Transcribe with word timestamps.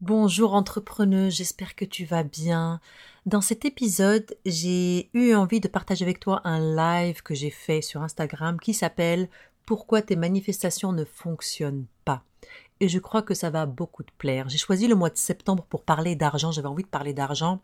Bonjour 0.00 0.54
entrepreneuse, 0.54 1.34
j'espère 1.34 1.74
que 1.74 1.84
tu 1.84 2.04
vas 2.04 2.22
bien. 2.22 2.80
Dans 3.26 3.40
cet 3.40 3.64
épisode, 3.64 4.36
j'ai 4.46 5.10
eu 5.12 5.34
envie 5.34 5.58
de 5.58 5.66
partager 5.66 6.04
avec 6.04 6.20
toi 6.20 6.40
un 6.44 6.60
live 6.76 7.24
que 7.24 7.34
j'ai 7.34 7.50
fait 7.50 7.82
sur 7.82 8.02
Instagram 8.02 8.60
qui 8.60 8.74
s'appelle 8.74 9.28
Pourquoi 9.66 10.00
tes 10.00 10.14
manifestations 10.14 10.92
ne 10.92 11.04
fonctionnent 11.04 11.86
pas? 12.04 12.22
Et 12.78 12.88
je 12.88 13.00
crois 13.00 13.22
que 13.22 13.34
ça 13.34 13.50
va 13.50 13.66
beaucoup 13.66 14.04
te 14.04 14.12
plaire. 14.18 14.48
J'ai 14.48 14.56
choisi 14.56 14.86
le 14.86 14.94
mois 14.94 15.10
de 15.10 15.16
septembre 15.16 15.64
pour 15.68 15.82
parler 15.82 16.14
d'argent, 16.14 16.52
j'avais 16.52 16.68
envie 16.68 16.84
de 16.84 16.88
parler 16.88 17.12
d'argent 17.12 17.60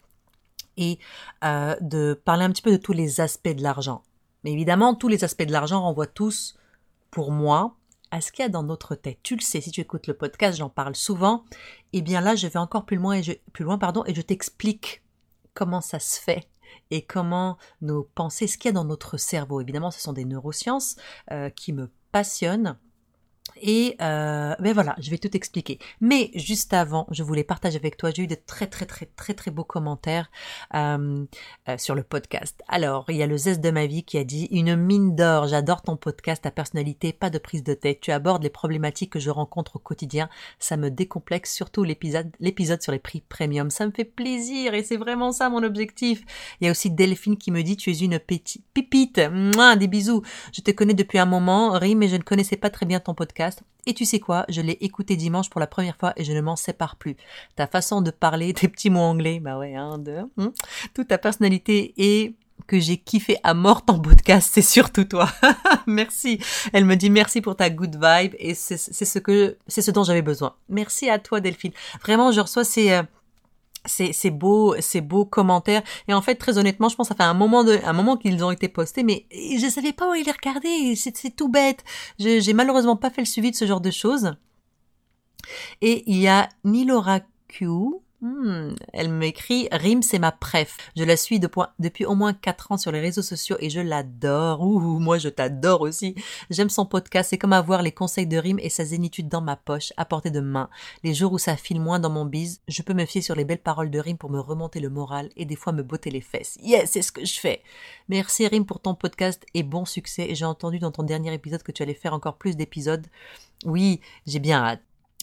et 0.77 0.99
euh, 1.45 1.77
de 1.81 2.21
parler 2.25 2.47
un 2.47 2.51
petit 2.51 2.63
peu 2.63 2.73
de 2.73 2.79
tous 2.79 2.95
les 2.95 3.21
aspects 3.21 3.55
de 3.55 3.63
l'argent. 3.63 4.03
Mais 4.43 4.51
évidemment, 4.51 4.97
tous 4.97 5.07
les 5.07 5.23
aspects 5.23 5.45
de 5.45 5.53
l'argent 5.53 5.83
renvoient 5.83 6.09
tous, 6.09 6.59
pour 7.13 7.31
moi, 7.31 7.77
à 8.15 8.21
ce 8.21 8.31
qu'il 8.31 8.45
y 8.45 8.47
a 8.47 8.49
dans 8.49 8.63
notre 8.63 8.95
tête. 8.95 9.19
Tu 9.25 9.35
le 9.35 9.41
sais, 9.41 9.61
si 9.61 9.73
tu 9.73 9.81
écoutes 9.81 10.07
le 10.07 10.15
podcast, 10.15 10.57
j'en 10.57 10.69
parle 10.69 10.95
souvent. 10.95 11.45
Et 11.93 11.99
eh 11.99 12.03
bien 12.03 12.21
là, 12.21 12.37
je 12.37 12.47
vais 12.47 12.61
encore 12.61 12.85
plus 12.85 12.97
loin 12.97 13.15
et 13.15 13.25
je, 13.25 13.33
plus 13.53 13.65
loin, 13.65 13.77
pardon, 13.77 14.05
et 14.07 14.15
je 14.15 14.23
t'explique 14.23 15.03
comment 15.53 15.81
ça 15.81 15.99
se 15.99 16.21
fait 16.21 16.49
et 16.93 17.05
comment 17.05 17.59
nos 17.81 18.05
pensées, 18.05 18.47
ce 18.47 18.57
qu'il 18.57 18.69
y 18.69 18.71
a 18.71 18.73
dans 18.73 18.85
notre 18.85 19.17
cerveau. 19.17 19.61
Évidemment, 19.61 19.91
ce 19.91 20.01
sont 20.01 20.13
des 20.13 20.25
neurosciences 20.25 20.95
euh, 21.33 21.51
qui 21.51 21.73
me 21.73 21.91
passionnent 22.13 22.79
et 23.61 23.97
euh, 24.01 24.55
ben 24.59 24.73
voilà, 24.73 24.97
je 24.99 25.11
vais 25.11 25.19
tout 25.19 25.35
expliquer. 25.37 25.79
Mais 26.01 26.31
juste 26.35 26.73
avant, 26.73 27.07
je 27.11 27.23
voulais 27.23 27.45
partager 27.45 27.77
avec 27.77 27.97
toi, 27.97 28.11
j'ai 28.11 28.23
eu 28.23 28.27
de 28.27 28.35
très 28.35 28.67
très 28.67 28.87
très 28.87 29.07
très 29.07 29.35
très 29.35 29.51
beaux 29.51 29.65
commentaires 29.65 30.31
euh, 30.75 31.25
euh, 31.69 31.79
sur 31.79 31.95
le 31.95 32.03
podcast. 32.03 32.63
Alors, 32.69 33.05
il 33.09 33.17
y 33.17 33.23
a 33.23 33.27
le 33.27 33.37
zeste 33.37 33.61
de 33.61 33.71
ma 33.71 33.87
vie 33.87 34.03
qui 34.03 34.19
a 34.19 34.25
dit 34.25 34.49
une 34.51 34.77
mine 34.77 35.15
d'or. 35.15 35.47
J'adore 35.47 35.83
ton 35.83 35.97
podcast, 35.97 36.43
ta 36.43 36.51
personnalité, 36.51 37.13
pas 37.13 37.31
de 37.31 37.39
prise 37.39 37.63
de 37.63 37.75
tête. 37.75 38.01
Tu 38.01 38.11
abordes 38.11 38.43
les 38.43 38.51
problématiques 38.51 39.13
que 39.13 39.21
je 39.21 39.31
rencontre 39.31 39.77
au 39.77 39.79
quotidien. 39.79 40.29
Ça 40.59 40.77
me 40.77 40.91
décomplexe, 40.91 41.55
surtout 41.55 41.85
l'épisode 41.85 42.33
l'épisode 42.41 42.83
sur 42.83 42.93
les 42.93 42.99
prix 42.99 43.23
premium. 43.29 43.71
Ça 43.71 43.87
me 43.87 43.93
fait 43.93 44.05
plaisir 44.05 44.75
et 44.75 44.83
c'est 44.83 44.97
vraiment 44.97 45.33
ça 45.33 45.49
mon 45.49 45.63
objectif. 45.63 46.25
Il 46.61 46.65
y 46.65 46.69
a 46.69 46.71
aussi 46.71 46.91
Delphine 46.91 47.37
qui 47.37 47.51
me 47.51 47.63
dit 47.63 47.77
tu 47.77 47.91
es 47.91 47.99
une 47.99 48.19
petite 48.19 48.65
pipite. 48.73 49.21
Mouah, 49.31 49.77
des 49.77 49.87
bisous. 49.87 50.23
Je 50.53 50.61
te 50.61 50.71
connais 50.71 50.95
depuis 50.95 51.19
un 51.19 51.27
moment, 51.27 51.73
Rim, 51.73 51.99
mais 51.99 52.09
je 52.09 52.17
ne 52.17 52.23
connaissais 52.23 52.57
pas 52.57 52.71
très 52.71 52.87
bien 52.87 53.01
ton 53.01 53.15
podcast 53.15 53.34
et 53.87 53.95
tu 53.95 54.05
sais 54.05 54.19
quoi, 54.19 54.47
je 54.49 54.61
l'ai 54.61 54.79
écouté 54.81 55.17
dimanche 55.17 55.51
pour 55.51 55.61
la 55.61 55.67
première 55.67 55.97
fois 55.97 56.13
et 56.17 56.25
je 56.25 56.33
ne 56.33 56.41
m'en 56.41 56.57
sépare 56.57 56.97
plus. 56.97 57.17
Ta 57.57 57.67
façon 57.67 58.01
de 58.01 58.11
parler, 58.11 58.55
tes 58.55 58.69
petits 58.69 58.91
mots 58.91 59.01
anglais, 59.01 59.41
bah 59.41 59.59
ouais, 59.59 59.75
hein, 59.75 59.99
de, 59.99 60.19
hein, 60.39 60.53
toute 60.95 61.09
ta 61.09 61.19
personnalité 61.19 61.93
et 61.99 62.35
que 62.67 62.81
j'ai 62.81 62.97
kiffé 62.97 63.37
à 63.43 63.53
mort 63.53 63.85
ton 63.85 64.01
podcast, 64.01 64.51
c'est 64.53 64.63
surtout 64.63 65.05
toi. 65.05 65.29
merci. 65.87 66.39
Elle 66.73 66.87
me 66.87 66.95
dit 66.95 67.11
merci 67.11 67.43
pour 67.43 67.57
ta 67.57 67.69
good 67.69 67.99
vibe 68.01 68.35
et 68.39 68.55
c'est 68.55 68.79
ce 68.79 69.19
que 69.19 69.59
c'est 69.67 69.83
ce 69.83 69.91
dont 69.91 70.05
j'avais 70.05 70.23
besoin. 70.23 70.55
Merci 70.71 71.11
à 71.11 71.19
toi 71.19 71.41
Delphine. 71.41 71.73
Vraiment, 72.01 72.33
je 72.33 72.41
reçois 72.41 72.65
ces 72.65 73.03
euh, 74.01 74.09
ces, 74.13 74.31
beaux 74.31 74.75
ces 74.81 75.01
beaux 75.01 75.25
commentaires 75.25 75.83
et 76.09 76.15
en 76.15 76.23
fait 76.23 76.37
très 76.37 76.59
honnêtement 76.59 76.89
je 76.89 76.97
pense 76.97 77.09
que 77.09 77.15
ça 77.15 77.17
fait 77.17 77.29
un 77.29 77.35
moment 77.35 77.65
de 77.65 77.79
un 77.85 77.93
moment 77.93 78.17
qu'ils 78.17 78.43
ont 78.45 78.51
été 78.51 78.69
postés 78.69 79.03
mais 79.03 79.27
je 79.31 79.69
savais 79.69 79.93
pas 79.93 80.09
où 80.09 80.13
les 80.13 80.23
regarder 80.31 80.95
c'est 80.97 81.37
tout 81.37 81.49
bête. 81.49 81.85
J'ai 82.19 82.53
malheureusement 82.53 82.97
pas 82.97 83.11
fait 83.11 83.23
le 83.23 83.27
suivi 83.27 83.51
de 83.51 83.57
ce 83.57 83.67
genre 83.67 83.81
de 83.81 83.91
choses. 83.91 84.35
Et 85.81 86.05
il 86.07 86.19
y 86.19 86.29
a 86.29 86.49
Nilora 86.65 87.21
Q 87.49 87.69
Hmm, 88.25 88.75
elle 88.95 89.11
m'écrit 89.11 89.69
Rim, 89.71 90.01
c'est 90.01 90.19
ma 90.19 90.33
préf. 90.33 90.79
Je 90.97 91.05
la 91.05 91.15
suis 91.15 91.39
depuis 91.39 92.07
au 92.07 92.15
moins 92.15 92.33
4 92.33 92.73
ans 92.73 92.79
sur 92.79 92.91
les 92.91 93.01
réseaux 93.01 93.21
sociaux 93.21 93.59
et 93.61 93.69
je 93.69 93.81
l'adore. 93.81 94.63
Ouh, 94.63 94.99
moi 94.99 95.19
je 95.19 95.29
t'adore 95.29 95.83
aussi. 95.83 96.15
J'aime 96.49 96.71
son 96.71 96.87
podcast. 96.87 97.29
C'est 97.29 97.37
comme 97.37 97.53
avoir 97.53 97.83
les 97.83 97.93
conseils 97.93 98.27
de 98.27 98.39
Rim 98.39 98.57
et 98.61 98.71
sa 98.71 98.87
zénitude 98.87 99.29
dans 99.29 99.43
ma 99.43 99.57
poche, 99.57 99.93
à 99.99 100.07
portée 100.07 100.31
de 100.31 100.41
main. 100.41 100.71
Les 101.03 101.13
jours 101.13 101.35
où 101.35 101.39
ça 101.39 101.55
file 101.55 101.83
moins 101.83 101.99
dans 101.99 102.09
mon 102.09 102.25
bise, 102.25 102.63
je 102.67 102.81
peux 102.81 102.95
me 102.95 103.05
fier 103.05 103.21
sur 103.21 103.35
les 103.35 103.45
belles 103.45 103.59
paroles 103.59 103.91
de 103.91 103.99
Rim 103.99 104.17
pour 104.17 104.31
me 104.31 104.41
remonter 104.41 104.81
le 104.81 104.89
moral 104.89 105.29
et 105.37 105.45
des 105.45 105.57
fois 105.57 105.75
me 105.75 105.83
botter 105.83 106.11
les 106.11 106.23
fesses. 106.23 106.57
Yes, 106.63 106.93
c'est 106.93 107.03
ce 107.03 107.13
que 107.13 107.27
je 107.27 107.39
fais. 107.39 107.61
Merci 108.09 108.47
Rim 108.49 108.65
pour 108.65 108.81
ton 108.81 108.95
podcast 108.95 109.45
et 109.53 109.63
bon 109.63 109.85
succès. 109.85 110.35
J'ai 110.35 110.47
entendu 110.47 110.79
dans 110.79 110.93
ton 110.93 111.03
dernier 111.03 111.35
épisode 111.35 111.63
que 111.63 111.73
tu 111.73 111.83
allais 111.83 111.93
faire 111.93 112.15
encore 112.15 112.39
plus 112.39 112.57
d'épisodes. 112.57 113.07
Oui, 113.67 114.01
j'ai 114.27 114.39
bien 114.39 114.65
hâte. 114.65 114.81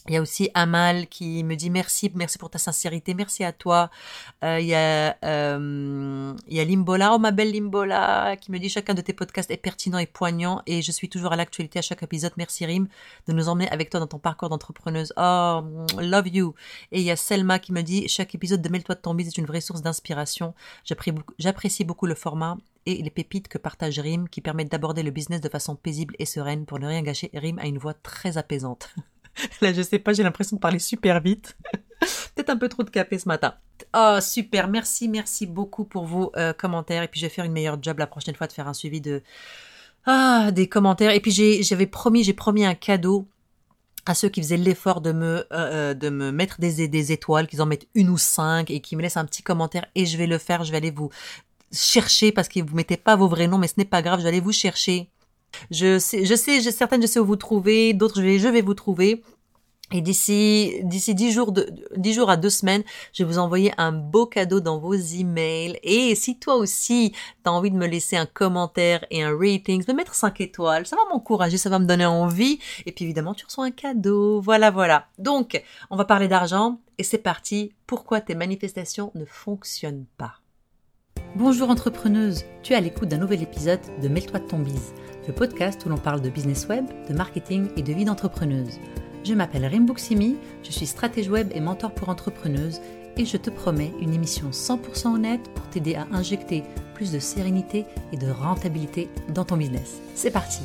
Il 0.08 0.14
y 0.14 0.16
a 0.16 0.20
aussi 0.20 0.50
Amal 0.54 1.06
qui 1.06 1.44
me 1.44 1.54
dit 1.54 1.70
merci, 1.70 2.10
merci 2.16 2.36
pour 2.36 2.50
ta 2.50 2.58
sincérité, 2.58 3.14
merci 3.14 3.44
à 3.44 3.52
toi. 3.52 3.88
Euh, 4.42 4.58
il, 4.58 4.66
y 4.66 4.74
a, 4.74 5.16
euh, 5.24 6.34
il 6.48 6.56
y 6.56 6.58
a 6.58 6.64
Limbola, 6.64 7.14
oh 7.14 7.18
ma 7.18 7.30
belle 7.30 7.52
Limbola, 7.52 8.36
qui 8.36 8.50
me 8.50 8.58
dit 8.58 8.68
chacun 8.68 8.94
de 8.94 9.00
tes 9.00 9.12
podcasts 9.12 9.52
est 9.52 9.56
pertinent 9.56 9.98
et 9.98 10.06
poignant 10.06 10.60
et 10.66 10.82
je 10.82 10.90
suis 10.90 11.08
toujours 11.08 11.32
à 11.32 11.36
l'actualité 11.36 11.78
à 11.78 11.82
chaque 11.82 12.02
épisode. 12.02 12.32
Merci 12.36 12.66
Rim 12.66 12.88
de 13.28 13.32
nous 13.32 13.48
emmener 13.48 13.68
avec 13.70 13.90
toi 13.90 14.00
dans 14.00 14.08
ton 14.08 14.18
parcours 14.18 14.48
d'entrepreneuse. 14.48 15.12
Oh, 15.16 15.62
love 16.00 16.26
you. 16.26 16.54
Et 16.90 16.98
il 16.98 17.04
y 17.04 17.12
a 17.12 17.16
Selma 17.16 17.60
qui 17.60 17.72
me 17.72 17.82
dit 17.82 18.08
chaque 18.08 18.34
épisode 18.34 18.60
de 18.60 18.68
Mêle-toi 18.68 18.96
de 18.96 19.00
ton 19.00 19.14
bise 19.14 19.28
est 19.28 19.38
une 19.38 19.46
vraie 19.46 19.60
source 19.60 19.82
d'inspiration. 19.82 20.52
J'apprécie 21.38 21.84
beaucoup 21.84 22.06
le 22.06 22.16
format 22.16 22.56
et 22.86 23.00
les 23.00 23.10
pépites 23.10 23.46
que 23.46 23.58
partage 23.58 24.00
Rim 24.00 24.28
qui 24.28 24.40
permettent 24.40 24.72
d'aborder 24.72 25.04
le 25.04 25.12
business 25.12 25.40
de 25.40 25.48
façon 25.48 25.76
paisible 25.76 26.16
et 26.18 26.26
sereine 26.26 26.66
pour 26.66 26.80
ne 26.80 26.88
rien 26.88 27.02
gâcher. 27.02 27.30
Rim 27.34 27.58
a 27.60 27.66
une 27.66 27.78
voix 27.78 27.94
très 27.94 28.36
apaisante. 28.36 28.92
Là, 29.60 29.72
je 29.72 29.82
sais 29.82 29.98
pas, 29.98 30.12
j'ai 30.12 30.22
l'impression 30.22 30.56
de 30.56 30.60
parler 30.60 30.78
super 30.78 31.20
vite. 31.20 31.56
Peut-être 32.34 32.50
un 32.50 32.56
peu 32.56 32.68
trop 32.68 32.82
de 32.82 32.90
capé 32.90 33.18
ce 33.18 33.28
matin. 33.28 33.54
Oh, 33.94 34.18
super. 34.20 34.68
Merci, 34.68 35.08
merci 35.08 35.46
beaucoup 35.46 35.84
pour 35.84 36.06
vos 36.06 36.32
euh, 36.36 36.52
commentaires. 36.52 37.02
Et 37.02 37.08
puis, 37.08 37.20
je 37.20 37.26
vais 37.26 37.30
faire 37.30 37.44
une 37.44 37.52
meilleure 37.52 37.80
job 37.80 37.98
la 37.98 38.06
prochaine 38.06 38.34
fois 38.34 38.46
de 38.46 38.52
faire 38.52 38.68
un 38.68 38.74
suivi 38.74 39.00
de, 39.00 39.22
ah, 40.06 40.50
des 40.52 40.68
commentaires. 40.68 41.12
Et 41.12 41.20
puis, 41.20 41.30
j'avais 41.62 41.86
promis, 41.86 42.24
j'ai 42.24 42.32
promis 42.32 42.64
un 42.64 42.74
cadeau 42.74 43.28
à 44.06 44.14
ceux 44.14 44.28
qui 44.28 44.42
faisaient 44.42 44.56
l'effort 44.56 45.00
de 45.00 45.12
me 45.12 45.26
euh, 45.26 45.44
euh, 45.52 45.94
de 45.94 46.08
me 46.08 46.32
mettre 46.32 46.60
des, 46.60 46.88
des 46.88 47.12
étoiles, 47.12 47.46
qu'ils 47.46 47.62
en 47.62 47.66
mettent 47.66 47.86
une 47.94 48.10
ou 48.10 48.18
cinq 48.18 48.70
et 48.70 48.80
qui 48.80 48.96
me 48.96 49.02
laissent 49.02 49.16
un 49.16 49.24
petit 49.24 49.42
commentaire 49.42 49.86
et 49.94 50.06
je 50.06 50.16
vais 50.16 50.26
le 50.26 50.38
faire, 50.38 50.64
je 50.64 50.72
vais 50.72 50.78
aller 50.78 50.90
vous 50.90 51.10
chercher 51.70 52.32
parce 52.32 52.48
que 52.48 52.60
vous 52.60 52.74
mettez 52.74 52.96
pas 52.96 53.16
vos 53.16 53.28
vrais 53.28 53.46
noms 53.46 53.58
mais 53.58 53.68
ce 53.68 53.74
n'est 53.78 53.84
pas 53.84 54.02
grave, 54.02 54.18
je 54.18 54.24
vais 54.24 54.30
aller 54.30 54.40
vous 54.40 54.52
chercher 54.52 55.08
je 55.70 55.98
sais, 55.98 56.24
je 56.24 56.34
sais, 56.34 56.60
certaines 56.70 57.02
je 57.02 57.06
sais 57.06 57.20
où 57.20 57.26
vous 57.26 57.36
trouver, 57.36 57.94
d'autres 57.94 58.16
je 58.16 58.22
vais, 58.22 58.38
je 58.38 58.48
vais 58.48 58.62
vous 58.62 58.74
trouver. 58.74 59.22
Et 59.94 60.00
d'ici, 60.00 60.80
d'ici 60.84 61.14
dix 61.14 61.32
jours 61.32 61.52
de, 61.52 61.68
dix 61.96 62.14
jours 62.14 62.30
à 62.30 62.38
deux 62.38 62.50
semaines, 62.50 62.82
je 63.12 63.22
vais 63.22 63.30
vous 63.30 63.38
envoyer 63.38 63.72
un 63.76 63.92
beau 63.92 64.24
cadeau 64.24 64.60
dans 64.60 64.78
vos 64.78 64.94
emails. 64.94 65.78
Et 65.82 66.14
si 66.14 66.38
toi 66.38 66.56
aussi, 66.56 67.12
t'as 67.42 67.50
envie 67.50 67.70
de 67.70 67.76
me 67.76 67.86
laisser 67.86 68.16
un 68.16 68.24
commentaire 68.24 69.04
et 69.10 69.22
un 69.22 69.36
rating, 69.36 69.84
de 69.84 69.92
mettre 69.92 70.14
cinq 70.14 70.40
étoiles, 70.40 70.86
ça 70.86 70.96
va 70.96 71.02
m'encourager, 71.10 71.58
ça 71.58 71.68
va 71.68 71.78
me 71.78 71.84
donner 71.84 72.06
envie. 72.06 72.58
Et 72.86 72.92
puis 72.92 73.04
évidemment, 73.04 73.34
tu 73.34 73.44
reçois 73.44 73.66
un 73.66 73.70
cadeau. 73.70 74.40
Voilà, 74.40 74.70
voilà. 74.70 75.08
Donc, 75.18 75.62
on 75.90 75.96
va 75.96 76.06
parler 76.06 76.28
d'argent. 76.28 76.80
Et 76.96 77.02
c'est 77.02 77.18
parti. 77.18 77.72
Pourquoi 77.86 78.20
tes 78.20 78.34
manifestations 78.34 79.10
ne 79.14 79.26
fonctionnent 79.26 80.06
pas? 80.16 80.36
Bonjour 81.36 81.68
entrepreneuse. 81.68 82.44
Tu 82.62 82.72
es 82.72 82.76
à 82.76 82.80
l'écoute 82.80 83.08
d'un 83.08 83.18
nouvel 83.18 83.42
épisode 83.42 83.80
de 84.00 84.08
Mêle-toi 84.08 84.38
de 84.38 84.46
ton 84.46 84.58
bise 84.58 84.94
le 85.26 85.32
podcast 85.32 85.84
où 85.84 85.88
l'on 85.88 85.98
parle 85.98 86.20
de 86.20 86.28
business 86.28 86.66
web, 86.68 86.86
de 87.08 87.14
marketing 87.14 87.68
et 87.76 87.82
de 87.82 87.92
vie 87.92 88.04
d'entrepreneuse. 88.04 88.78
Je 89.24 89.34
m'appelle 89.34 89.66
Rimbuksimi, 89.66 90.36
je 90.62 90.72
suis 90.72 90.86
stratège 90.86 91.28
web 91.28 91.50
et 91.54 91.60
mentor 91.60 91.92
pour 91.92 92.08
entrepreneuses 92.08 92.80
et 93.16 93.24
je 93.24 93.36
te 93.36 93.50
promets 93.50 93.92
une 94.00 94.14
émission 94.14 94.50
100% 94.50 95.14
honnête 95.14 95.48
pour 95.54 95.68
t'aider 95.68 95.94
à 95.94 96.06
injecter 96.12 96.64
plus 96.94 97.12
de 97.12 97.18
sérénité 97.18 97.84
et 98.12 98.16
de 98.16 98.30
rentabilité 98.30 99.08
dans 99.28 99.44
ton 99.44 99.56
business. 99.56 100.00
C'est 100.14 100.30
parti 100.30 100.62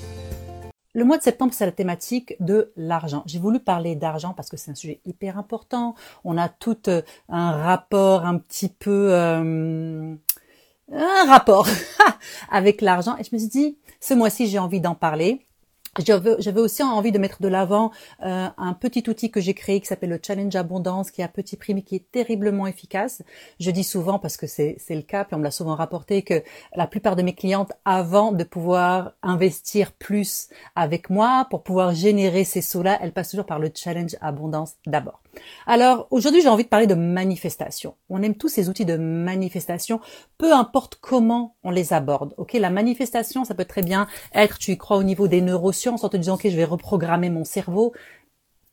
le 0.93 1.05
mois 1.05 1.19
de 1.19 1.21
septembre, 1.21 1.53
c'est 1.53 1.67
la 1.67 1.71
thématique 1.71 2.35
de 2.39 2.71
l'argent. 2.75 3.21
J'ai 3.27 3.37
voulu 3.37 3.59
parler 3.59 3.95
d'argent 3.95 4.33
parce 4.33 4.49
que 4.49 4.57
c'est 4.57 4.71
un 4.71 4.75
sujet 4.75 4.99
hyper 5.05 5.37
important. 5.37 5.93
On 6.23 6.39
a 6.39 6.49
tout 6.49 6.89
euh, 6.89 7.03
un 7.29 7.51
rapport 7.51 8.25
un 8.25 8.39
petit 8.39 8.69
peu... 8.69 9.09
Euh, 9.11 10.15
un 10.91 11.25
rapport 11.27 11.67
avec 12.49 12.81
l'argent. 12.81 13.15
Et 13.17 13.23
je 13.23 13.29
me 13.31 13.37
suis 13.37 13.47
dit, 13.47 13.77
ce 13.99 14.13
mois-ci, 14.13 14.47
j'ai 14.47 14.59
envie 14.59 14.81
d'en 14.81 14.95
parler. 14.95 15.47
J'avais 15.99 16.61
aussi 16.61 16.83
envie 16.83 17.11
de 17.11 17.17
mettre 17.17 17.41
de 17.41 17.47
l'avant 17.47 17.91
euh, 18.23 18.47
un 18.55 18.73
petit 18.73 19.03
outil 19.07 19.31
que 19.31 19.41
j'ai 19.41 19.55
créé 19.55 19.79
qui 19.79 19.87
s'appelle 19.87 20.11
le 20.11 20.19
Challenge 20.21 20.55
Abondance, 20.55 21.09
qui 21.09 21.21
est 21.21 21.23
à 21.23 21.27
petit 21.27 21.57
prix 21.57 21.73
mais 21.73 21.81
qui 21.81 21.95
est 21.95 22.11
terriblement 22.11 22.67
efficace. 22.67 23.23
Je 23.59 23.71
dis 23.71 23.83
souvent 23.83 24.19
parce 24.19 24.37
que 24.37 24.45
c'est 24.45 24.77
le 24.89 25.01
cas, 25.01 25.25
puis 25.25 25.35
on 25.35 25.39
me 25.39 25.43
l'a 25.43 25.51
souvent 25.51 25.75
rapporté 25.75 26.21
que 26.21 26.43
la 26.75 26.85
plupart 26.85 27.15
de 27.15 27.23
mes 27.23 27.33
clientes, 27.33 27.71
avant 27.83 28.31
de 28.31 28.43
pouvoir 28.43 29.13
investir 29.23 29.91
plus 29.91 30.49
avec 30.75 31.09
moi, 31.09 31.47
pour 31.49 31.63
pouvoir 31.63 31.95
générer 31.95 32.43
ces 32.43 32.61
sous-là, 32.61 32.99
elles 33.01 33.11
passent 33.11 33.31
toujours 33.31 33.47
par 33.47 33.59
le 33.59 33.71
Challenge 33.73 34.15
Abondance 34.21 34.75
d'abord. 34.85 35.21
Alors 35.65 36.07
aujourd'hui, 36.11 36.41
j'ai 36.41 36.49
envie 36.49 36.63
de 36.63 36.69
parler 36.69 36.87
de 36.87 36.95
manifestation. 36.95 37.95
On 38.09 38.21
aime 38.21 38.35
tous 38.35 38.49
ces 38.49 38.69
outils 38.69 38.85
de 38.85 38.97
manifestation, 38.97 39.99
peu 40.37 40.53
importe 40.53 40.97
comment 41.01 41.55
on 41.63 41.69
les 41.69 41.93
aborde. 41.93 42.33
Ok, 42.37 42.53
la 42.53 42.69
manifestation, 42.69 43.45
ça 43.45 43.55
peut 43.55 43.65
très 43.65 43.83
bien 43.83 44.07
être, 44.33 44.57
tu 44.57 44.71
y 44.71 44.77
crois 44.77 44.97
au 44.97 45.03
niveau 45.03 45.27
des 45.27 45.41
neurosciences 45.41 46.03
en 46.03 46.09
te 46.09 46.17
disant 46.17 46.35
ok, 46.35 46.47
je 46.49 46.55
vais 46.55 46.63
reprogrammer 46.63 47.29
mon 47.29 47.43
cerveau. 47.43 47.93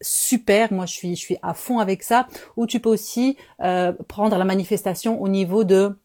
Super, 0.00 0.72
moi 0.72 0.86
je 0.86 0.92
suis 0.92 1.16
je 1.16 1.20
suis 1.20 1.38
à 1.42 1.54
fond 1.54 1.78
avec 1.78 2.02
ça. 2.02 2.26
Ou 2.56 2.66
tu 2.66 2.80
peux 2.80 2.90
aussi 2.90 3.36
euh, 3.62 3.92
prendre 4.08 4.36
la 4.36 4.44
manifestation 4.44 5.20
au 5.22 5.28
niveau 5.28 5.64
de 5.64 5.96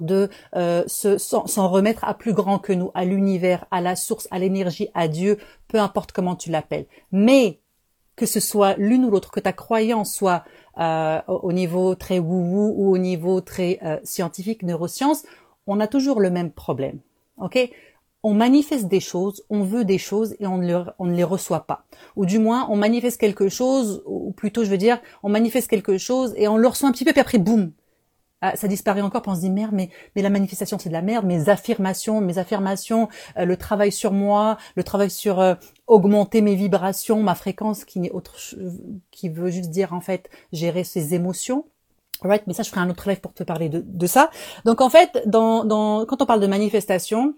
de 0.00 0.28
euh, 0.54 0.84
s'en 0.86 1.68
remettre 1.68 2.04
à 2.04 2.14
plus 2.14 2.34
grand 2.34 2.58
que 2.58 2.72
nous, 2.72 2.90
à 2.94 3.04
l'univers, 3.04 3.64
à 3.70 3.80
la 3.80 3.96
source, 3.96 4.28
à 4.30 4.38
l'énergie, 4.38 4.88
à 4.94 5.08
Dieu, 5.08 5.38
peu 5.68 5.78
importe 5.78 6.12
comment 6.12 6.36
tu 6.36 6.50
l'appelles. 6.50 6.86
Mais 7.12 7.60
que 8.16 8.26
ce 8.26 8.40
soit 8.40 8.74
l'une 8.78 9.04
ou 9.04 9.10
l'autre, 9.10 9.30
que 9.30 9.40
ta 9.40 9.52
croyance 9.52 10.14
soit 10.14 10.44
euh, 10.78 11.20
au 11.28 11.52
niveau 11.52 11.94
très 11.94 12.18
wou-wou 12.18 12.74
ou 12.76 12.92
au 12.92 12.98
niveau 12.98 13.40
très 13.40 13.78
euh, 13.82 13.98
scientifique, 14.04 14.62
neurosciences, 14.62 15.24
on 15.66 15.80
a 15.80 15.86
toujours 15.86 16.20
le 16.20 16.30
même 16.30 16.50
problème. 16.50 16.98
Ok? 17.38 17.58
On 18.22 18.34
manifeste 18.34 18.88
des 18.88 19.00
choses, 19.00 19.44
on 19.50 19.62
veut 19.62 19.84
des 19.84 19.98
choses 19.98 20.34
et 20.40 20.46
on 20.46 20.58
ne, 20.58 21.14
les 21.14 21.24
reçoit 21.24 21.66
pas. 21.66 21.84
Ou 22.16 22.26
du 22.26 22.38
moins, 22.38 22.66
on 22.70 22.76
manifeste 22.76 23.20
quelque 23.20 23.48
chose, 23.48 24.02
ou 24.06 24.32
plutôt, 24.32 24.64
je 24.64 24.70
veux 24.70 24.78
dire, 24.78 24.98
on 25.22 25.28
manifeste 25.28 25.68
quelque 25.68 25.96
chose 25.98 26.34
et 26.36 26.48
on 26.48 26.56
le 26.56 26.66
reçoit 26.66 26.88
un 26.88 26.92
petit 26.92 27.04
peu, 27.04 27.12
puis 27.12 27.20
après, 27.20 27.38
boum, 27.38 27.70
ça 28.42 28.68
disparaît 28.68 29.00
encore, 29.00 29.22
puis 29.22 29.30
on 29.30 29.34
se 29.34 29.40
dit 29.40 29.50
merde, 29.50 29.72
mais, 29.72 29.90
mais 30.14 30.22
la 30.22 30.30
manifestation 30.30 30.78
c'est 30.78 30.88
de 30.88 30.94
la 30.94 31.02
merde, 31.02 31.26
mes 31.26 31.48
affirmations, 31.48 32.20
mes 32.20 32.38
affirmations, 32.38 33.08
euh, 33.38 33.44
le 33.44 33.56
travail 33.56 33.92
sur 33.92 34.12
moi, 34.12 34.58
le 34.74 34.84
travail 34.84 35.10
sur 35.10 35.40
euh, 35.40 35.54
augmenter 35.86 36.42
mes 36.42 36.54
vibrations, 36.54 37.22
ma 37.22 37.34
fréquence 37.34 37.84
qui 37.84 37.98
n'est 38.00 38.10
autre, 38.10 38.36
qui 39.10 39.28
veut 39.28 39.50
juste 39.50 39.70
dire 39.70 39.92
en 39.92 40.00
fait 40.00 40.28
gérer 40.52 40.84
ses 40.84 41.14
émotions. 41.14 41.64
Right, 42.22 42.46
mais 42.46 42.54
ça 42.54 42.62
je 42.62 42.70
ferai 42.70 42.80
un 42.80 42.88
autre 42.88 43.08
live 43.08 43.20
pour 43.20 43.34
te 43.34 43.42
parler 43.42 43.68
de, 43.68 43.82
de 43.86 44.06
ça. 44.06 44.30
Donc 44.64 44.80
en 44.80 44.88
fait, 44.88 45.22
dans, 45.26 45.64
dans, 45.64 46.06
quand 46.06 46.22
on 46.22 46.26
parle 46.26 46.40
de 46.40 46.46
manifestation, 46.46 47.34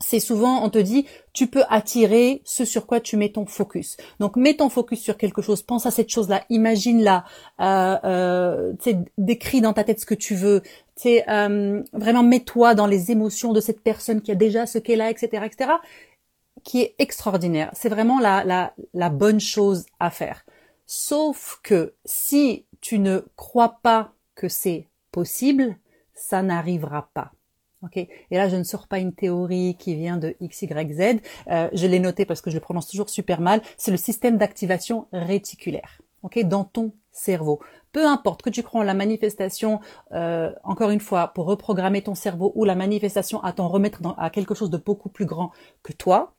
c'est 0.00 0.20
souvent, 0.20 0.62
on 0.64 0.70
te 0.70 0.78
dit, 0.78 1.06
tu 1.32 1.46
peux 1.48 1.64
attirer 1.68 2.42
ce 2.44 2.64
sur 2.64 2.86
quoi 2.86 3.00
tu 3.00 3.16
mets 3.16 3.30
ton 3.30 3.46
focus. 3.46 3.96
Donc, 4.20 4.36
mets 4.36 4.54
ton 4.54 4.68
focus 4.68 5.00
sur 5.00 5.16
quelque 5.16 5.42
chose, 5.42 5.62
pense 5.62 5.86
à 5.86 5.90
cette 5.90 6.08
chose-là, 6.08 6.44
imagine-la, 6.50 7.24
euh, 7.60 7.96
euh, 8.04 8.72
décris 9.18 9.60
dans 9.60 9.72
ta 9.72 9.84
tête 9.84 10.00
ce 10.00 10.06
que 10.06 10.14
tu 10.14 10.34
veux, 10.34 10.62
euh, 11.06 11.82
vraiment 11.92 12.22
mets-toi 12.22 12.74
dans 12.74 12.86
les 12.86 13.10
émotions 13.10 13.52
de 13.52 13.60
cette 13.60 13.80
personne 13.80 14.20
qui 14.20 14.30
a 14.30 14.34
déjà 14.34 14.66
ce 14.66 14.78
qu'elle 14.78 15.00
a, 15.00 15.10
etc., 15.10 15.44
etc., 15.44 15.70
qui 16.64 16.82
est 16.82 16.94
extraordinaire. 16.98 17.70
C'est 17.72 17.88
vraiment 17.88 18.18
la, 18.18 18.44
la, 18.44 18.74
la 18.94 19.10
bonne 19.10 19.40
chose 19.40 19.86
à 20.00 20.10
faire. 20.10 20.44
Sauf 20.86 21.60
que 21.62 21.94
si 22.04 22.66
tu 22.80 22.98
ne 22.98 23.20
crois 23.36 23.78
pas 23.82 24.12
que 24.34 24.48
c'est 24.48 24.88
possible, 25.12 25.76
ça 26.14 26.42
n'arrivera 26.42 27.10
pas. 27.14 27.32
Okay. 27.84 28.08
Et 28.30 28.36
là, 28.36 28.48
je 28.48 28.56
ne 28.56 28.64
sors 28.64 28.88
pas 28.88 28.98
une 28.98 29.12
théorie 29.12 29.76
qui 29.78 29.94
vient 29.94 30.16
de 30.16 30.34
X. 30.40 30.64
Euh, 30.64 31.68
je 31.72 31.86
l'ai 31.86 32.00
noté 32.00 32.24
parce 32.24 32.40
que 32.40 32.50
je 32.50 32.56
le 32.56 32.60
prononce 32.60 32.88
toujours 32.88 33.08
super 33.08 33.40
mal. 33.40 33.62
C'est 33.76 33.92
le 33.92 33.96
système 33.96 34.36
d'activation 34.36 35.06
réticulaire. 35.12 36.00
Okay, 36.24 36.42
dans 36.42 36.64
ton 36.64 36.92
cerveau. 37.12 37.60
Peu 37.92 38.04
importe 38.06 38.42
que 38.42 38.50
tu 38.50 38.64
en 38.72 38.82
la 38.82 38.94
manifestation, 38.94 39.80
euh, 40.12 40.52
encore 40.64 40.90
une 40.90 41.00
fois, 41.00 41.28
pour 41.28 41.46
reprogrammer 41.46 42.02
ton 42.02 42.14
cerveau 42.14 42.52
ou 42.56 42.64
la 42.64 42.74
manifestation 42.74 43.42
à 43.42 43.52
t'en 43.52 43.68
remettre 43.68 44.00
à 44.18 44.28
quelque 44.30 44.54
chose 44.54 44.70
de 44.70 44.78
beaucoup 44.78 45.08
plus 45.08 45.24
grand 45.24 45.52
que 45.82 45.92
toi, 45.92 46.34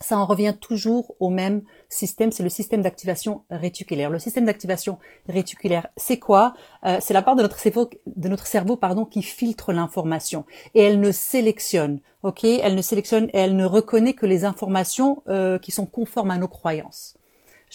ça 0.00 0.18
en 0.18 0.24
revient 0.26 0.54
toujours 0.58 1.14
au 1.20 1.28
même 1.28 1.62
système, 1.88 2.32
c'est 2.32 2.42
le 2.42 2.48
système 2.48 2.82
d'activation 2.82 3.44
réticulaire. 3.50 4.10
Le 4.10 4.18
système 4.18 4.46
d'activation 4.46 4.98
réticulaire, 5.28 5.88
c'est 5.96 6.18
quoi? 6.18 6.54
Euh, 6.86 6.98
C'est 7.00 7.14
la 7.14 7.22
part 7.22 7.36
de 7.36 7.42
notre 7.42 8.46
cerveau, 8.46 8.76
pardon, 8.76 9.04
qui 9.04 9.22
filtre 9.22 9.72
l'information. 9.72 10.46
Et 10.74 10.82
elle 10.82 11.00
ne 11.00 11.12
sélectionne, 11.12 12.00
ok? 12.22 12.44
Elle 12.44 12.74
ne 12.74 12.82
sélectionne 12.82 13.26
et 13.32 13.38
elle 13.38 13.56
ne 13.56 13.66
reconnaît 13.66 14.14
que 14.14 14.26
les 14.26 14.44
informations 14.44 15.22
euh, 15.28 15.58
qui 15.58 15.70
sont 15.70 15.86
conformes 15.86 16.30
à 16.30 16.38
nos 16.38 16.48
croyances 16.48 17.16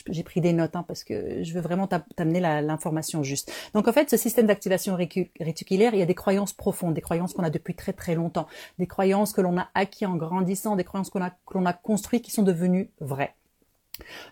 j'ai 0.10 0.24
pris 0.24 0.42
des 0.42 0.54
notes 0.54 0.76
hein, 0.76 0.84
parce 0.88 1.04
que 1.04 1.44
je 1.44 1.54
veux 1.54 1.62
vraiment 1.62 1.88
t'amener 1.88 2.40
l'information 2.40 3.24
juste. 3.24 3.52
Donc 3.74 3.88
en 3.88 3.94
fait, 3.94 4.10
ce 4.10 4.18
système 4.18 4.48
d'activation 4.48 4.96
réticulaire, 4.96 5.94
il 5.94 6.00
y 6.00 6.04
a 6.04 6.06
des 6.06 6.16
croyances 6.16 6.54
profondes, 6.54 6.94
des 6.94 7.02
croyances 7.02 7.34
qu'on 7.34 7.44
a 7.44 7.50
depuis 7.50 7.76
très 7.76 7.94
très 7.94 8.16
longtemps, 8.16 8.48
des 8.80 8.88
croyances 8.88 9.34
que 9.34 9.42
l'on 9.42 9.58
a 9.58 9.70
acquis 9.74 10.06
en 10.06 10.16
grandissant, 10.16 10.76
des 10.76 10.84
croyances 10.84 11.10
que 11.10 11.20
l'on 11.54 11.66
a 11.66 11.74
construites 11.74 12.24
qui 12.24 12.32
sont 12.32 12.44
devenues 12.44 12.92
vraies. 13.00 13.36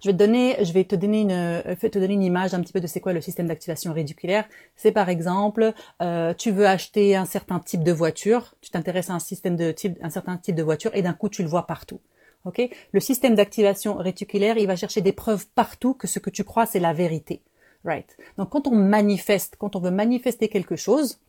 Je 0.01 0.09
vais 0.09 0.13
te 0.13 0.95
donner, 0.95 1.21
une, 1.21 1.89
donner 1.93 2.13
une 2.13 2.23
image 2.23 2.53
un 2.53 2.61
petit 2.61 2.73
peu 2.73 2.81
de 2.81 2.87
c'est 2.87 2.99
quoi 2.99 3.13
le 3.13 3.21
système 3.21 3.47
d'activation 3.47 3.93
réticulaire. 3.93 4.45
C'est 4.75 4.91
par 4.91 5.09
exemple, 5.09 5.73
euh, 6.01 6.33
tu 6.33 6.51
veux 6.51 6.67
acheter 6.67 7.15
un 7.15 7.25
certain 7.25 7.59
type 7.59 7.83
de 7.83 7.91
voiture, 7.91 8.55
tu 8.61 8.69
t'intéresses 8.71 9.09
à 9.09 9.13
un 9.13 9.19
système 9.19 9.55
de 9.55 9.71
type, 9.71 9.97
un 10.01 10.09
certain 10.09 10.37
type 10.37 10.55
de 10.55 10.63
voiture 10.63 10.91
et 10.93 11.01
d'un 11.01 11.13
coup 11.13 11.29
tu 11.29 11.43
le 11.43 11.49
vois 11.49 11.65
partout. 11.65 12.01
Okay 12.45 12.71
le 12.91 12.99
système 12.99 13.35
d'activation 13.35 13.95
réticulaire, 13.95 14.57
il 14.57 14.67
va 14.67 14.75
chercher 14.75 15.01
des 15.01 15.13
preuves 15.13 15.47
partout 15.55 15.93
que 15.93 16.07
ce 16.07 16.19
que 16.19 16.29
tu 16.29 16.43
crois, 16.43 16.65
c'est 16.65 16.79
la 16.79 16.93
vérité. 16.93 17.41
Right? 17.85 18.17
Donc 18.37 18.49
quand 18.49 18.67
on 18.67 18.75
manifeste, 18.75 19.55
quand 19.57 19.75
on 19.75 19.79
veut 19.79 19.91
manifester 19.91 20.47
quelque 20.47 20.75
chose, 20.75 21.19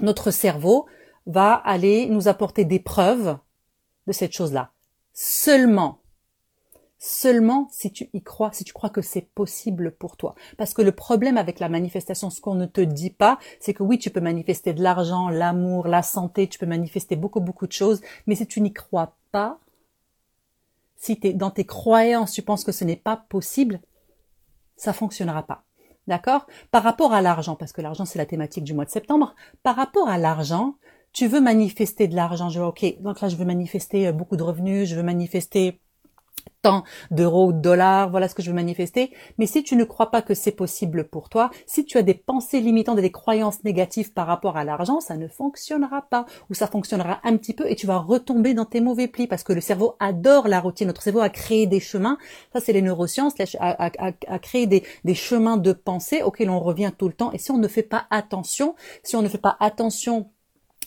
notre 0.00 0.30
cerveau 0.30 0.86
va 1.26 1.54
aller 1.54 2.06
nous 2.06 2.28
apporter 2.28 2.64
des 2.64 2.78
preuves 2.78 3.38
de 4.06 4.12
cette 4.12 4.32
chose-là. 4.32 4.72
Seulement, 5.12 6.00
seulement 6.98 7.68
si 7.70 7.92
tu 7.92 8.08
y 8.12 8.22
crois, 8.22 8.50
si 8.52 8.64
tu 8.64 8.72
crois 8.72 8.90
que 8.90 9.02
c'est 9.02 9.28
possible 9.34 9.92
pour 9.92 10.16
toi. 10.16 10.34
Parce 10.56 10.74
que 10.74 10.82
le 10.82 10.92
problème 10.92 11.36
avec 11.36 11.60
la 11.60 11.68
manifestation, 11.68 12.30
ce 12.30 12.40
qu'on 12.40 12.54
ne 12.54 12.66
te 12.66 12.80
dit 12.80 13.10
pas, 13.10 13.38
c'est 13.60 13.74
que 13.74 13.82
oui, 13.82 13.98
tu 13.98 14.10
peux 14.10 14.20
manifester 14.20 14.72
de 14.72 14.82
l'argent, 14.82 15.28
l'amour, 15.28 15.86
la 15.86 16.02
santé, 16.02 16.48
tu 16.48 16.58
peux 16.58 16.66
manifester 16.66 17.16
beaucoup, 17.16 17.40
beaucoup 17.40 17.66
de 17.66 17.72
choses, 17.72 18.00
mais 18.26 18.34
si 18.34 18.46
tu 18.46 18.60
n'y 18.60 18.72
crois 18.72 19.16
pas, 19.30 19.60
si 20.98 21.18
es, 21.22 21.32
dans 21.32 21.50
tes 21.50 21.64
croyances, 21.64 22.32
tu 22.32 22.42
penses 22.42 22.64
que 22.64 22.72
ce 22.72 22.84
n'est 22.84 22.96
pas 22.96 23.24
possible, 23.28 23.80
ça 24.76 24.92
fonctionnera 24.92 25.44
pas. 25.44 25.64
D'accord? 26.06 26.46
Par 26.70 26.82
rapport 26.82 27.12
à 27.12 27.22
l'argent, 27.22 27.54
parce 27.54 27.72
que 27.72 27.80
l'argent 27.80 28.04
c'est 28.04 28.18
la 28.18 28.26
thématique 28.26 28.64
du 28.64 28.74
mois 28.74 28.84
de 28.84 28.90
septembre, 28.90 29.34
par 29.62 29.76
rapport 29.76 30.08
à 30.08 30.18
l'argent, 30.18 30.74
tu 31.12 31.26
veux 31.26 31.40
manifester 31.40 32.08
de 32.08 32.16
l'argent. 32.16 32.50
Je 32.50 32.58
vois, 32.58 32.68
ok, 32.68 33.00
donc 33.00 33.20
là 33.20 33.28
je 33.28 33.36
veux 33.36 33.44
manifester 33.44 34.08
euh, 34.08 34.12
beaucoup 34.12 34.36
de 34.36 34.42
revenus, 34.42 34.88
je 34.88 34.96
veux 34.96 35.02
manifester 35.02 35.80
tant 36.62 36.84
d'euros 37.10 37.48
ou 37.48 37.52
de 37.52 37.60
dollars, 37.60 38.10
voilà 38.10 38.28
ce 38.28 38.34
que 38.34 38.42
je 38.42 38.50
veux 38.50 38.54
manifester. 38.54 39.12
Mais 39.38 39.46
si 39.46 39.62
tu 39.62 39.76
ne 39.76 39.84
crois 39.84 40.10
pas 40.10 40.22
que 40.22 40.34
c'est 40.34 40.52
possible 40.52 41.04
pour 41.04 41.28
toi, 41.28 41.50
si 41.66 41.84
tu 41.84 41.98
as 41.98 42.02
des 42.02 42.14
pensées 42.14 42.60
limitantes 42.60 42.98
et 42.98 43.02
des 43.02 43.12
croyances 43.12 43.62
négatives 43.64 44.12
par 44.12 44.26
rapport 44.26 44.56
à 44.56 44.64
l'argent, 44.64 45.00
ça 45.00 45.16
ne 45.16 45.28
fonctionnera 45.28 46.02
pas. 46.02 46.26
Ou 46.50 46.54
ça 46.54 46.66
fonctionnera 46.66 47.20
un 47.24 47.36
petit 47.36 47.54
peu 47.54 47.70
et 47.70 47.76
tu 47.76 47.86
vas 47.86 47.98
retomber 47.98 48.54
dans 48.54 48.64
tes 48.64 48.80
mauvais 48.80 49.08
plis 49.08 49.26
parce 49.26 49.42
que 49.42 49.52
le 49.52 49.60
cerveau 49.60 49.94
adore 50.00 50.48
la 50.48 50.60
routine. 50.60 50.86
Notre 50.86 51.02
cerveau 51.02 51.20
a 51.20 51.28
créé 51.28 51.66
des 51.66 51.80
chemins, 51.80 52.18
ça 52.52 52.60
c'est 52.60 52.72
les 52.72 52.82
neurosciences, 52.82 53.34
a, 53.60 54.38
créé 54.38 54.66
des, 54.66 55.14
chemins 55.14 55.56
de 55.56 55.72
pensée 55.72 56.22
auxquels 56.22 56.50
on 56.50 56.60
revient 56.60 56.92
tout 56.96 57.08
le 57.08 57.14
temps. 57.14 57.32
Et 57.32 57.38
si 57.38 57.50
on 57.50 57.58
ne 57.58 57.68
fait 57.68 57.82
pas 57.82 58.06
attention, 58.10 58.74
si 59.02 59.16
on 59.16 59.22
ne 59.22 59.28
fait 59.28 59.38
pas 59.38 59.56
attention 59.60 60.30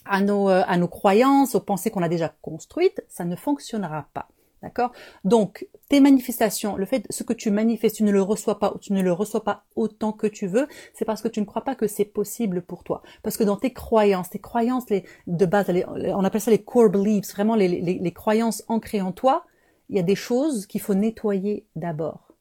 à 0.06 0.22
nos, 0.22 0.50
euh, 0.50 0.64
à 0.68 0.78
nos 0.78 0.88
croyances, 0.88 1.54
aux 1.54 1.60
pensées 1.60 1.92
qu'on 1.92 2.02
a 2.02 2.10
déjà 2.10 2.34
construites, 2.42 3.04
ça 3.08 3.24
ne 3.24 3.36
fonctionnera 3.36 4.08
pas. 4.14 4.31
D'accord? 4.62 4.92
Donc, 5.24 5.68
tes 5.90 6.00
manifestations, 6.00 6.76
le 6.76 6.86
fait, 6.86 7.06
ce 7.10 7.24
que 7.24 7.34
tu 7.34 7.50
manifestes, 7.50 7.96
tu 7.96 8.04
ne 8.04 8.12
le 8.12 8.22
reçois 8.22 8.60
pas 8.60 8.74
ou 8.76 8.78
tu 8.78 8.94
ne 8.94 9.02
le 9.02 9.12
reçois 9.12 9.44
pas 9.44 9.66
autant 9.76 10.12
que 10.12 10.28
tu 10.28 10.46
veux, 10.46 10.68
c'est 10.94 11.06
parce 11.06 11.22
que 11.22 11.28
tu 11.28 11.42
ne 11.42 11.46
crois 11.46 11.64
pas 11.64 11.74
que 11.74 11.88
c'est 11.88 12.06
possible 12.06 12.62
pour 12.62 12.84
toi. 12.84 13.02
Parce 13.24 13.38
que 13.38 13.44
dans 13.44 13.58
tes 13.58 13.74
croyances, 13.74 14.30
tes 14.30 14.40
croyances 14.40 14.90
les, 14.90 15.04
de 15.26 15.46
base, 15.46 15.72
on 15.88 16.24
appelle 16.24 16.42
ça 16.42 16.52
les 16.52 16.64
core 16.64 16.90
beliefs, 16.90 17.32
vraiment 17.32 17.56
les, 17.56 17.68
les, 17.68 18.00
les 18.00 18.12
croyances 18.12 18.64
ancrées 18.68 19.02
en 19.02 19.12
toi, 19.12 19.46
il 19.90 19.96
y 19.96 20.00
a 20.00 20.04
des 20.04 20.16
choses 20.16 20.68
qu'il 20.68 20.82
faut 20.82 20.94
nettoyer 20.94 21.66
d'abord. 21.76 22.32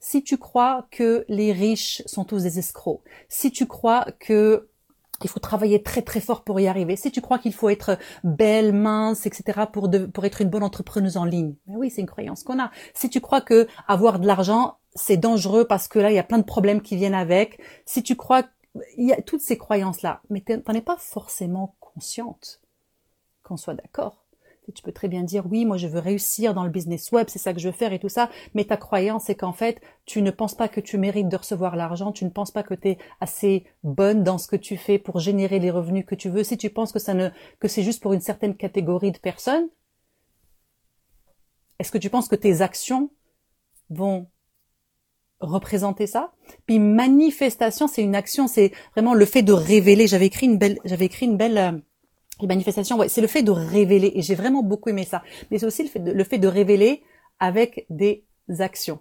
Si 0.00 0.22
tu 0.24 0.38
crois 0.38 0.86
que 0.90 1.24
les 1.28 1.52
riches 1.52 2.02
sont 2.06 2.24
tous 2.24 2.42
des 2.42 2.58
escrocs, 2.58 3.02
si 3.28 3.52
tu 3.52 3.66
crois 3.66 4.06
que 4.18 4.69
il 5.24 5.30
faut 5.30 5.40
travailler 5.40 5.82
très 5.82 6.02
très 6.02 6.20
fort 6.20 6.44
pour 6.44 6.60
y 6.60 6.66
arriver. 6.66 6.96
Si 6.96 7.10
tu 7.10 7.20
crois 7.20 7.38
qu'il 7.38 7.52
faut 7.54 7.68
être 7.68 7.98
belle, 8.24 8.72
mince, 8.72 9.26
etc. 9.26 9.60
pour 9.72 10.24
être 10.24 10.40
une 10.40 10.48
bonne 10.48 10.62
entrepreneuse 10.62 11.16
en 11.16 11.24
ligne, 11.24 11.54
ben 11.66 11.76
oui, 11.76 11.90
c'est 11.90 12.00
une 12.00 12.06
croyance 12.06 12.42
qu'on 12.42 12.60
a. 12.60 12.70
Si 12.94 13.10
tu 13.10 13.20
crois 13.20 13.40
que 13.40 13.66
avoir 13.86 14.18
de 14.18 14.26
l'argent 14.26 14.76
c'est 14.94 15.16
dangereux 15.16 15.66
parce 15.66 15.86
que 15.86 15.98
là 16.00 16.10
il 16.10 16.14
y 16.14 16.18
a 16.18 16.24
plein 16.24 16.38
de 16.38 16.44
problèmes 16.44 16.82
qui 16.82 16.96
viennent 16.96 17.14
avec. 17.14 17.60
Si 17.84 18.02
tu 18.02 18.16
crois 18.16 18.42
il 18.96 19.08
y 19.08 19.12
a 19.12 19.20
toutes 19.20 19.40
ces 19.40 19.58
croyances 19.58 20.02
là, 20.02 20.20
mais 20.30 20.40
t'en 20.40 20.72
es 20.74 20.80
pas 20.80 20.96
forcément 20.96 21.74
consciente. 21.80 22.60
Qu'on 23.42 23.56
soit 23.56 23.74
d'accord 23.74 24.24
tu 24.74 24.82
peux 24.82 24.92
très 24.92 25.08
bien 25.08 25.22
dire 25.22 25.46
oui, 25.50 25.64
moi 25.64 25.76
je 25.76 25.88
veux 25.88 25.98
réussir 25.98 26.54
dans 26.54 26.64
le 26.64 26.70
business 26.70 27.10
web, 27.12 27.26
c'est 27.28 27.38
ça 27.38 27.52
que 27.52 27.60
je 27.60 27.68
veux 27.68 27.74
faire 27.74 27.92
et 27.92 27.98
tout 27.98 28.08
ça, 28.08 28.30
mais 28.54 28.64
ta 28.64 28.76
croyance 28.76 29.24
c'est 29.24 29.34
qu'en 29.34 29.52
fait, 29.52 29.80
tu 30.06 30.22
ne 30.22 30.30
penses 30.30 30.54
pas 30.54 30.68
que 30.68 30.80
tu 30.80 30.98
mérites 30.98 31.28
de 31.28 31.36
recevoir 31.36 31.76
l'argent, 31.76 32.12
tu 32.12 32.24
ne 32.24 32.30
penses 32.30 32.50
pas 32.50 32.62
que 32.62 32.74
tu 32.74 32.90
es 32.90 32.98
assez 33.20 33.64
bonne 33.82 34.22
dans 34.22 34.38
ce 34.38 34.46
que 34.48 34.56
tu 34.56 34.76
fais 34.76 34.98
pour 34.98 35.18
générer 35.18 35.58
les 35.58 35.70
revenus 35.70 36.04
que 36.06 36.14
tu 36.14 36.30
veux. 36.30 36.44
Si 36.44 36.56
tu 36.56 36.70
penses 36.70 36.92
que 36.92 36.98
ça 36.98 37.14
ne 37.14 37.30
que 37.58 37.68
c'est 37.68 37.82
juste 37.82 38.02
pour 38.02 38.12
une 38.12 38.20
certaine 38.20 38.54
catégorie 38.54 39.12
de 39.12 39.18
personnes, 39.18 39.68
est-ce 41.78 41.90
que 41.90 41.98
tu 41.98 42.10
penses 42.10 42.28
que 42.28 42.36
tes 42.36 42.60
actions 42.60 43.10
vont 43.88 44.28
représenter 45.40 46.06
ça? 46.06 46.32
Puis 46.66 46.78
manifestation, 46.78 47.88
c'est 47.88 48.02
une 48.02 48.14
action, 48.14 48.46
c'est 48.46 48.72
vraiment 48.92 49.14
le 49.14 49.24
fait 49.24 49.42
de 49.42 49.52
révéler. 49.52 50.06
J'avais 50.06 50.26
écrit 50.26 50.46
une 50.46 50.58
belle, 50.58 50.78
j'avais 50.84 51.06
écrit 51.06 51.26
une 51.26 51.38
belle, 51.38 51.58
euh, 51.58 51.72
les 52.42 52.48
manifestations, 52.48 52.98
c'est 53.08 53.20
le 53.20 53.26
fait 53.26 53.42
de 53.42 53.50
révéler, 53.50 54.12
et 54.14 54.22
j'ai 54.22 54.34
vraiment 54.34 54.62
beaucoup 54.62 54.88
aimé 54.88 55.04
ça. 55.04 55.22
Mais 55.50 55.58
c'est 55.58 55.66
aussi 55.66 55.82
le 55.82 56.24
fait, 56.24 56.38
de, 56.38 56.48
révéler 56.48 57.02
avec 57.38 57.86
des 57.90 58.24
actions. 58.58 59.00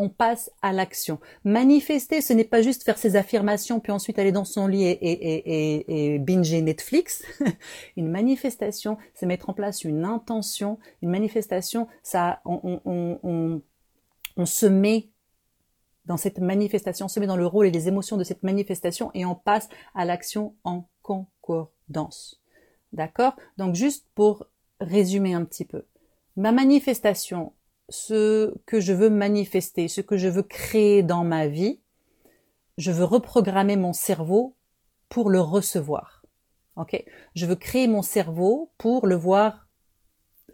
On 0.00 0.08
passe 0.08 0.50
à 0.62 0.72
l'action. 0.72 1.18
Manifester, 1.44 2.20
ce 2.20 2.32
n'est 2.32 2.44
pas 2.44 2.62
juste 2.62 2.84
faire 2.84 2.98
ses 2.98 3.16
affirmations 3.16 3.80
puis 3.80 3.90
ensuite 3.90 4.18
aller 4.20 4.30
dans 4.30 4.44
son 4.44 4.68
lit 4.68 4.84
et, 4.84 6.18
binger 6.20 6.62
Netflix. 6.62 7.24
une 7.96 8.08
manifestation, 8.08 8.96
c'est 9.14 9.26
mettre 9.26 9.50
en 9.50 9.54
place 9.54 9.82
une 9.82 10.04
intention. 10.04 10.78
Une 11.02 11.10
manifestation, 11.10 11.88
ça, 12.04 12.40
on, 12.44 13.60
on 14.38 14.46
se 14.46 14.66
met 14.66 15.08
dans 16.08 16.16
cette 16.16 16.38
manifestation, 16.38 17.04
on 17.04 17.08
se 17.08 17.20
met 17.20 17.26
dans 17.26 17.36
le 17.36 17.46
rôle 17.46 17.66
et 17.66 17.70
les 17.70 17.86
émotions 17.86 18.16
de 18.16 18.24
cette 18.24 18.42
manifestation 18.42 19.10
et 19.14 19.26
on 19.26 19.34
passe 19.34 19.68
à 19.94 20.06
l'action 20.06 20.54
en 20.64 20.88
concordance. 21.02 22.40
D'accord? 22.92 23.36
Donc 23.56 23.74
juste 23.74 24.06
pour 24.14 24.46
résumer 24.80 25.34
un 25.34 25.44
petit 25.44 25.64
peu. 25.64 25.84
Ma 26.36 26.52
manifestation, 26.52 27.52
ce 27.88 28.54
que 28.66 28.80
je 28.80 28.92
veux 28.92 29.10
manifester, 29.10 29.88
ce 29.88 30.00
que 30.00 30.16
je 30.16 30.28
veux 30.28 30.42
créer 30.42 31.02
dans 31.02 31.24
ma 31.24 31.48
vie, 31.48 31.80
je 32.76 32.92
veux 32.92 33.04
reprogrammer 33.04 33.76
mon 33.76 33.92
cerveau 33.92 34.54
pour 35.08 35.30
le 35.30 35.40
recevoir. 35.40 36.22
Je 37.34 37.46
veux 37.46 37.56
créer 37.56 37.88
mon 37.88 38.02
cerveau 38.02 38.70
pour 38.78 39.06
le 39.06 39.16
voir 39.16 39.66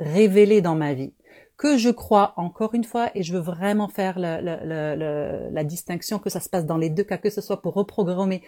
révélé 0.01 0.63
dans 0.63 0.75
ma 0.75 0.95
vie 0.95 1.13
que 1.57 1.77
je 1.79 1.91
crois 1.91 2.35
encore 2.37 2.75
une 2.75 2.85
fois, 2.85 3.11
et 3.15 3.23
je 3.23 3.33
veux 3.33 3.41
vraiment 3.41 3.89
faire 3.89 4.19
la, 4.19 5.65
distinction 5.65 6.19
que 6.19 6.29
ça 6.31 6.41
se 6.41 6.49
passe 6.49 6.67
dans 6.67 6.77
les 6.77 6.91
deux 6.91 7.05
cas, 7.05 7.17
que 7.17 7.31
ce 7.31 7.41
soit 7.41 7.63
pour 7.63 7.75
reprogrammer, 7.75 8.43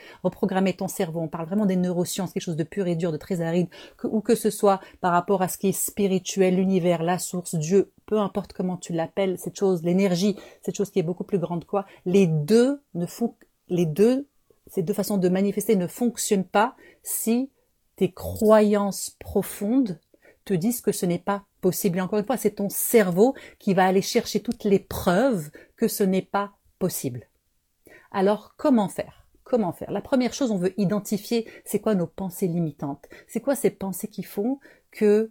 ton 0.76 0.88
cerveau, 0.88 1.20
on 1.20 1.28
parle 1.28 1.46
vraiment 1.46 1.66
des 1.66 1.76
neurosciences, 1.76 2.32
quelque 2.32 2.42
chose 2.42 2.56
de 2.56 2.64
pur 2.64 2.86
et 2.86 2.96
dur, 2.96 3.12
de 3.12 3.16
très 3.16 3.40
aride, 3.40 3.68
ou 4.04 4.20
que 4.20 4.34
ce 4.34 4.50
soit 4.50 4.80
par 5.00 5.12
rapport 5.12 5.42
à 5.42 5.48
ce 5.48 5.56
qui 5.56 5.68
est 5.68 5.72
spirituel, 5.72 6.56
l'univers, 6.56 7.02
la 7.02 7.18
source, 7.18 7.54
Dieu, 7.54 7.92
peu 8.06 8.18
importe 8.18 8.52
comment 8.52 8.76
tu 8.76 8.92
l'appelles, 8.92 9.38
cette 9.38 9.56
chose, 9.56 9.82
l'énergie, 9.82 10.36
cette 10.62 10.76
chose 10.76 10.90
qui 10.90 10.98
est 10.98 11.04
beaucoup 11.04 11.24
plus 11.24 11.38
grande 11.38 11.64
quoi, 11.64 11.86
les 12.04 12.26
deux 12.26 12.82
ne 12.94 13.06
font, 13.06 13.34
les 13.68 13.86
deux, 13.86 14.26
ces 14.66 14.82
deux 14.82 14.94
façons 14.94 15.16
de 15.16 15.28
manifester 15.28 15.76
ne 15.76 15.86
fonctionnent 15.86 16.44
pas 16.44 16.74
si 17.02 17.50
tes 17.96 18.12
croyances 18.12 19.16
profondes 19.18 19.98
te 20.46 20.54
disent 20.54 20.80
que 20.80 20.92
ce 20.92 21.04
n'est 21.04 21.18
pas 21.18 21.44
possible. 21.60 21.98
Et 21.98 22.00
encore 22.00 22.20
une 22.20 22.24
fois, 22.24 22.38
c'est 22.38 22.52
ton 22.52 22.70
cerveau 22.70 23.34
qui 23.58 23.74
va 23.74 23.84
aller 23.84 24.00
chercher 24.00 24.40
toutes 24.40 24.64
les 24.64 24.78
preuves 24.78 25.50
que 25.76 25.88
ce 25.88 26.04
n'est 26.04 26.22
pas 26.22 26.52
possible. 26.78 27.28
Alors, 28.12 28.54
comment 28.56 28.88
faire? 28.88 29.26
Comment 29.42 29.72
faire? 29.72 29.90
La 29.90 30.00
première 30.00 30.32
chose, 30.32 30.50
on 30.50 30.56
veut 30.56 30.72
identifier 30.80 31.48
c'est 31.64 31.80
quoi 31.80 31.94
nos 31.94 32.06
pensées 32.06 32.46
limitantes? 32.46 33.06
C'est 33.26 33.40
quoi 33.40 33.56
ces 33.56 33.70
pensées 33.70 34.08
qui 34.08 34.22
font 34.22 34.60
que 34.92 35.30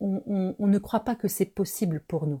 on, 0.00 0.54
ne 0.58 0.78
croit 0.78 1.00
pas 1.00 1.14
que 1.14 1.28
c'est 1.28 1.46
possible 1.46 2.00
pour 2.06 2.26
nous? 2.26 2.40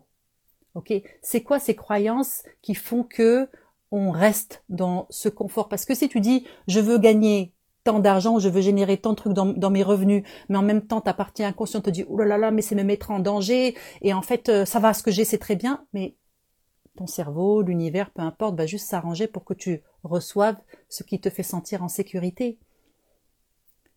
Ok? 0.74 0.92
C'est 1.22 1.42
quoi 1.42 1.58
ces 1.58 1.74
croyances 1.74 2.42
qui 2.62 2.74
font 2.74 3.04
que 3.04 3.48
on 3.90 4.10
reste 4.10 4.62
dans 4.68 5.06
ce 5.10 5.28
confort? 5.28 5.68
Parce 5.68 5.84
que 5.84 5.94
si 5.94 6.08
tu 6.08 6.20
dis 6.20 6.46
je 6.66 6.80
veux 6.80 6.98
gagner 6.98 7.54
tant 7.84 7.98
d'argent, 7.98 8.38
je 8.38 8.48
veux 8.48 8.60
générer 8.60 8.98
tant 8.98 9.10
de 9.10 9.16
trucs 9.16 9.32
dans, 9.32 9.70
mes 9.70 9.82
revenus, 9.82 10.24
mais 10.48 10.58
en 10.58 10.62
même 10.62 10.86
temps 10.86 11.00
ta 11.00 11.14
partie 11.14 11.44
inconsciente 11.44 11.84
te 11.84 11.90
dit 11.90 12.04
oh 12.08 12.18
là 12.18 12.24
là 12.24 12.38
là, 12.38 12.50
mais 12.50 12.62
c'est 12.62 12.74
me 12.74 12.82
mettre 12.82 13.10
en 13.10 13.20
danger, 13.20 13.74
et 14.02 14.12
en 14.12 14.22
fait 14.22 14.48
euh, 14.48 14.64
ça 14.64 14.78
va, 14.78 14.92
ce 14.92 15.02
que 15.02 15.10
j'ai 15.10 15.24
c'est 15.24 15.38
très 15.38 15.56
bien, 15.56 15.86
mais 15.92 16.16
ton 16.96 17.06
cerveau, 17.06 17.62
l'univers, 17.62 18.10
peu 18.10 18.22
importe, 18.22 18.56
va 18.56 18.66
juste 18.66 18.86
s'arranger 18.86 19.26
pour 19.26 19.44
que 19.44 19.54
tu 19.54 19.82
reçoives 20.04 20.58
ce 20.88 21.02
qui 21.02 21.20
te 21.20 21.30
fait 21.30 21.42
sentir 21.42 21.82
en 21.82 21.88
sécurité. 21.88 22.58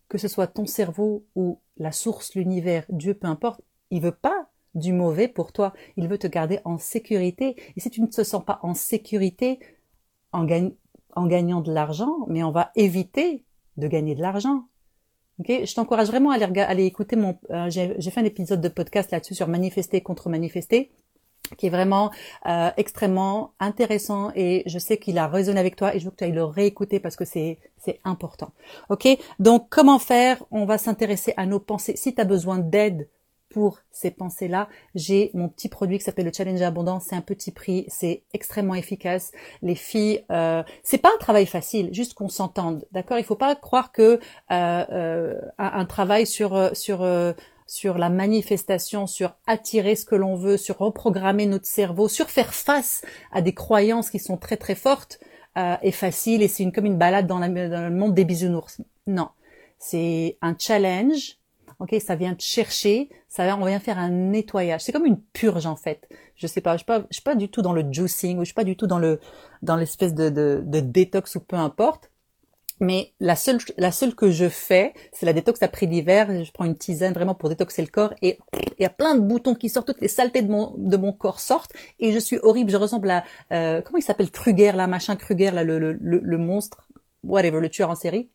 Que 0.08 0.18
ce 0.18 0.28
soit 0.28 0.48
ton 0.48 0.66
cerveau 0.66 1.26
ou 1.36 1.60
la 1.76 1.92
source, 1.92 2.36
l'univers, 2.36 2.86
Dieu, 2.90 3.14
peu 3.14 3.28
importe, 3.28 3.62
il 3.90 4.02
veut 4.02 4.16
pas 4.16 4.50
du 4.76 4.94
mauvais 4.94 5.28
pour 5.28 5.52
toi, 5.52 5.74
il 5.98 6.08
veut 6.08 6.18
te 6.18 6.28
garder 6.28 6.60
en 6.66 6.78
sécurité. 6.78 7.56
Et 7.76 7.80
si 7.80 7.90
tu 7.90 8.02
ne 8.02 8.08
te 8.08 8.24
sens 8.24 8.44
pas 8.46 8.60
en 8.64 8.74
sécurité 8.74 9.60
en, 10.32 10.48
en 11.16 11.28
gagnant 11.28 11.62
de 11.62 11.74
l'argent, 11.74 12.20
mais 12.28 12.44
on 12.44 12.52
va 12.52 12.72
éviter 12.76 13.44
de 13.78 13.88
gagner 13.88 14.16
de 14.16 14.22
l'argent. 14.22 14.66
Okay 15.40 15.66
je 15.66 15.74
t'encourage 15.74 16.08
vraiment 16.08 16.32
à 16.32 16.36
aller, 16.36 16.86
écouter 16.86 17.16
mon. 17.16 17.38
Euh, 17.50 17.70
j'ai 17.70 18.12
fait 18.12 18.20
un 18.20 18.26
épisode 18.26 18.62
de 18.62 18.70
podcast 18.70 19.12
là-dessus 19.12 19.36
sur 19.36 19.48
manifester 19.48 20.02
contre 20.02 20.30
manifester 20.30 20.92
qui 21.58 21.68
est 21.68 21.70
vraiment 21.70 22.12
euh, 22.48 22.70
extrêmement 22.78 23.54
intéressant 23.60 24.32
et 24.36 24.64
je 24.66 24.80
sais 24.80 24.98
qu'il 24.98 25.18
a 25.18 25.28
résonné 25.28 25.60
avec 25.60 25.76
toi 25.76 25.94
et 25.96 26.00
je 26.00 26.06
veux 26.06 26.12
que 26.12 26.18
tu 26.18 26.24
ailles 26.24 26.32
le 26.32 26.44
réécouter 26.44 27.00
parce 27.00 27.16
que 27.16 27.26
c'est 27.26 27.60
c'est 27.78 28.00
important. 28.04 28.52
OK 28.90 29.08
Donc 29.40 29.68
comment 29.70 30.00
faire? 30.00 30.44
On 30.52 30.66
va 30.66 30.78
s'intéresser 30.78 31.34
à 31.38 31.46
nos 31.46 31.60
pensées. 31.60 31.96
Si 31.96 32.16
tu 32.16 32.22
as 32.22 32.26
besoin 32.26 32.60
d'aide 32.60 33.08
pour 33.54 33.80
ces 33.92 34.10
pensées-là, 34.10 34.68
j'ai 34.96 35.30
mon 35.36 35.48
petit 35.48 35.70
produit 35.70 36.00
qui 36.00 36.04
s'appelle 36.04 36.26
le 36.26 36.32
Challenge 36.36 36.62
Abondance. 36.62 37.06
C'est 37.10 37.16
un 37.16 37.22
petit 37.22 37.52
prix, 37.52 37.86
c'est 37.88 38.24
extrêmement 38.34 38.74
efficace. 38.74 39.32
Les 39.62 39.76
filles, 39.76 40.26
euh, 40.32 40.64
c'est 40.82 40.98
pas 40.98 41.12
un 41.14 41.20
travail 41.20 41.46
facile, 41.46 41.94
juste 41.94 42.16
qu'on 42.16 42.30
s'entende, 42.30 42.88
d'accord? 42.92 43.20
Il 43.20 43.24
faut 43.24 43.36
pas 43.36 43.56
croire 43.56 43.92
que 43.92 44.20
euh, 44.52 44.86
euh, 44.92 45.40
un, 45.60 45.86
travail 45.86 46.26
sur 46.26 46.56
euh, 46.56 46.72
sur 46.74 47.08
sur 47.68 47.98
la 48.00 48.10
manifestation, 48.10 49.06
sur 49.06 49.36
attirer 49.46 49.96
ce 49.96 50.06
que 50.06 50.16
l'on 50.16 50.36
veut, 50.36 50.58
sur 50.58 50.80
reprogrammer 50.80 51.46
notre 51.46 51.68
cerveau, 51.68 52.08
sur 52.08 52.30
faire 52.30 52.54
face 52.56 53.04
à 53.32 53.42
des 53.42 53.54
croyances 53.54 54.10
qui 54.10 54.20
sont 54.20 54.38
très 54.38 54.58
très 54.58 54.76
fortes 54.76 55.20
est 55.56 55.92
facile 55.92 56.42
et 56.42 56.48
c'est 56.48 56.64
une, 56.64 56.72
comme 56.72 56.88
une 56.88 56.98
balade 56.98 57.28
dans, 57.28 57.40
dans 57.40 57.48
le 57.48 57.92
monde 57.92 58.16
des 58.16 58.26
bisounours. 58.26 58.82
Non, 59.06 59.30
c'est 59.78 60.40
un 60.42 60.56
challenge 60.58 61.38
ok, 61.84 61.96
ça 62.02 62.16
vient 62.16 62.34
te 62.34 62.42
chercher, 62.42 63.10
ça 63.28 63.58
on 63.58 63.66
vient 63.66 63.80
faire 63.80 64.00
un 64.00 64.10
nettoyage. 64.10 64.82
C'est 64.82 64.94
comme 64.94 65.06
une 65.06 65.22
purge 65.22 65.66
en 65.66 65.76
fait. 65.76 66.08
Je 66.36 66.48
sais 66.48 66.62
pas, 66.62 66.74
je 66.74 66.78
suis 66.78 66.86
pas, 66.86 67.02
je 67.10 67.16
suis 67.16 67.24
pas 67.24 67.36
du 67.36 67.50
tout 67.50 67.62
dans 67.62 67.74
le 67.74 67.84
juicing 67.92 68.38
ou 68.38 68.42
je 68.42 68.46
suis 68.46 68.54
pas 68.54 68.64
du 68.64 68.78
tout 68.78 68.88
dans 68.88 69.00
le, 69.00 69.20
dans 69.62 69.76
l'espèce 69.76 70.14
de, 70.14 70.30
de, 70.30 70.64
de 70.66 70.80
détox 70.80 71.36
ou 71.36 71.42
peu 71.42 71.58
importe. 71.58 72.10
Mais 72.80 73.14
la 73.20 73.36
seule, 73.36 73.60
la 73.78 73.92
seule 73.92 74.16
que 74.16 74.32
je 74.32 74.50
fais, 74.50 74.94
c'est 75.12 75.26
la 75.26 75.34
détox 75.34 75.62
après 75.62 75.86
l'hiver. 75.86 76.44
Je 76.44 76.52
prends 76.52 76.66
une 76.66 76.78
tisane 76.78 77.14
vraiment 77.14 77.36
pour 77.36 77.50
détoxer 77.50 77.82
le 77.82 77.90
corps 77.90 78.14
et 78.22 78.40
il 78.78 78.82
y 78.82 78.86
a 78.86 78.90
plein 78.90 79.16
de 79.16 79.22
boutons 79.22 79.54
qui 79.54 79.70
sortent, 79.70 79.88
toutes 79.88 80.02
les 80.02 80.08
saletés 80.08 80.42
de 80.42 80.52
mon, 80.52 80.74
de 80.78 80.98
mon 80.98 81.12
corps 81.12 81.40
sortent 81.42 81.74
et 82.00 82.14
je 82.14 82.20
suis 82.20 82.40
horrible. 82.42 82.72
Je 82.72 82.78
ressemble 82.78 83.10
à, 83.12 83.26
euh, 83.52 83.82
comment 83.82 83.98
il 83.98 84.04
s'appelle? 84.04 84.32
Kruger, 84.32 84.72
là, 84.72 84.88
machin 84.88 85.16
Kruger, 85.18 85.52
là, 85.52 85.64
le, 85.64 85.80
le, 85.80 85.94
le, 85.94 86.20
le 86.20 86.38
monstre, 86.38 86.88
whatever, 87.24 87.60
le 87.60 87.70
tueur 87.70 87.90
en 87.90 87.96
série 87.96 88.30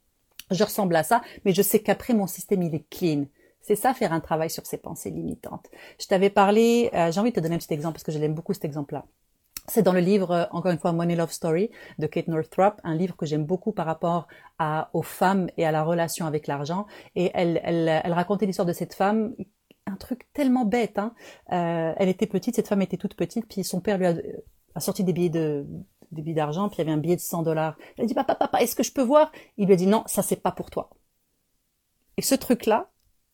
je 0.50 0.64
ressemble 0.64 0.96
à 0.96 1.02
ça, 1.02 1.20
mais 1.44 1.52
je 1.52 1.62
sais 1.62 1.80
qu'après 1.80 2.14
mon 2.14 2.26
système 2.26 2.62
il 2.62 2.74
est 2.74 2.88
clean. 2.90 3.26
C'est 3.68 3.76
ça 3.76 3.92
faire 3.92 4.14
un 4.14 4.20
travail 4.20 4.48
sur 4.48 4.64
ses 4.64 4.78
pensées 4.78 5.10
limitantes. 5.10 5.66
Je 6.00 6.06
t'avais 6.06 6.30
parlé, 6.30 6.88
euh, 6.94 7.12
j'ai 7.12 7.20
envie 7.20 7.32
de 7.32 7.34
te 7.34 7.40
donner 7.40 7.54
un 7.54 7.58
petit 7.58 7.74
exemple 7.74 7.96
parce 7.96 8.02
que 8.02 8.12
je 8.12 8.18
l'aime 8.18 8.32
beaucoup 8.32 8.54
cet 8.54 8.64
exemple-là. 8.64 9.04
C'est 9.66 9.82
dans 9.82 9.92
le 9.92 10.00
livre, 10.00 10.30
euh, 10.30 10.44
encore 10.52 10.72
une 10.72 10.78
fois, 10.78 10.92
Money 10.92 11.16
Love 11.16 11.32
Story 11.32 11.70
de 11.98 12.06
Kate 12.06 12.28
Northrop, 12.28 12.80
un 12.82 12.94
livre 12.94 13.14
que 13.14 13.26
j'aime 13.26 13.44
beaucoup 13.44 13.72
par 13.72 13.84
rapport 13.84 14.26
aux 14.94 15.02
femmes 15.02 15.50
et 15.58 15.66
à 15.66 15.70
la 15.70 15.82
relation 15.82 16.24
avec 16.24 16.46
l'argent. 16.46 16.86
Et 17.14 17.30
elle, 17.34 17.60
elle, 17.62 18.00
elle 18.02 18.12
racontait 18.14 18.46
l'histoire 18.46 18.64
de 18.64 18.72
cette 18.72 18.94
femme 18.94 19.34
un 19.84 19.96
truc 19.96 20.26
tellement 20.32 20.64
bête. 20.64 20.98
Hein. 20.98 21.12
Euh, 21.52 21.92
elle 21.98 22.08
était 22.08 22.26
petite, 22.26 22.56
cette 22.56 22.68
femme 22.68 22.80
était 22.80 22.96
toute 22.96 23.16
petite, 23.16 23.46
puis 23.46 23.64
son 23.64 23.82
père 23.82 23.98
lui 23.98 24.06
a, 24.06 24.14
a 24.76 24.80
sorti 24.80 25.04
des 25.04 25.12
billets 25.12 25.28
de 25.28 25.66
des 26.10 26.22
billets 26.22 26.36
d'argent, 26.36 26.70
puis 26.70 26.76
il 26.76 26.78
y 26.78 26.82
avait 26.88 26.92
un 26.92 27.00
billet 27.02 27.16
de 27.16 27.20
100 27.20 27.42
dollars. 27.42 27.76
Elle 27.98 28.04
a 28.04 28.06
dit 28.06 28.14
papa 28.14 28.34
papa 28.34 28.62
est-ce 28.62 28.74
que 28.74 28.82
je 28.82 28.92
peux 28.92 29.02
voir? 29.02 29.30
Il 29.58 29.66
lui 29.66 29.74
a 29.74 29.76
dit 29.76 29.86
non 29.86 30.04
ça 30.06 30.22
c'est 30.22 30.42
pas 30.42 30.52
pour 30.52 30.70
toi. 30.70 30.88
Et 32.16 32.22
ce 32.22 32.34
truc 32.34 32.64
là, 32.64 32.88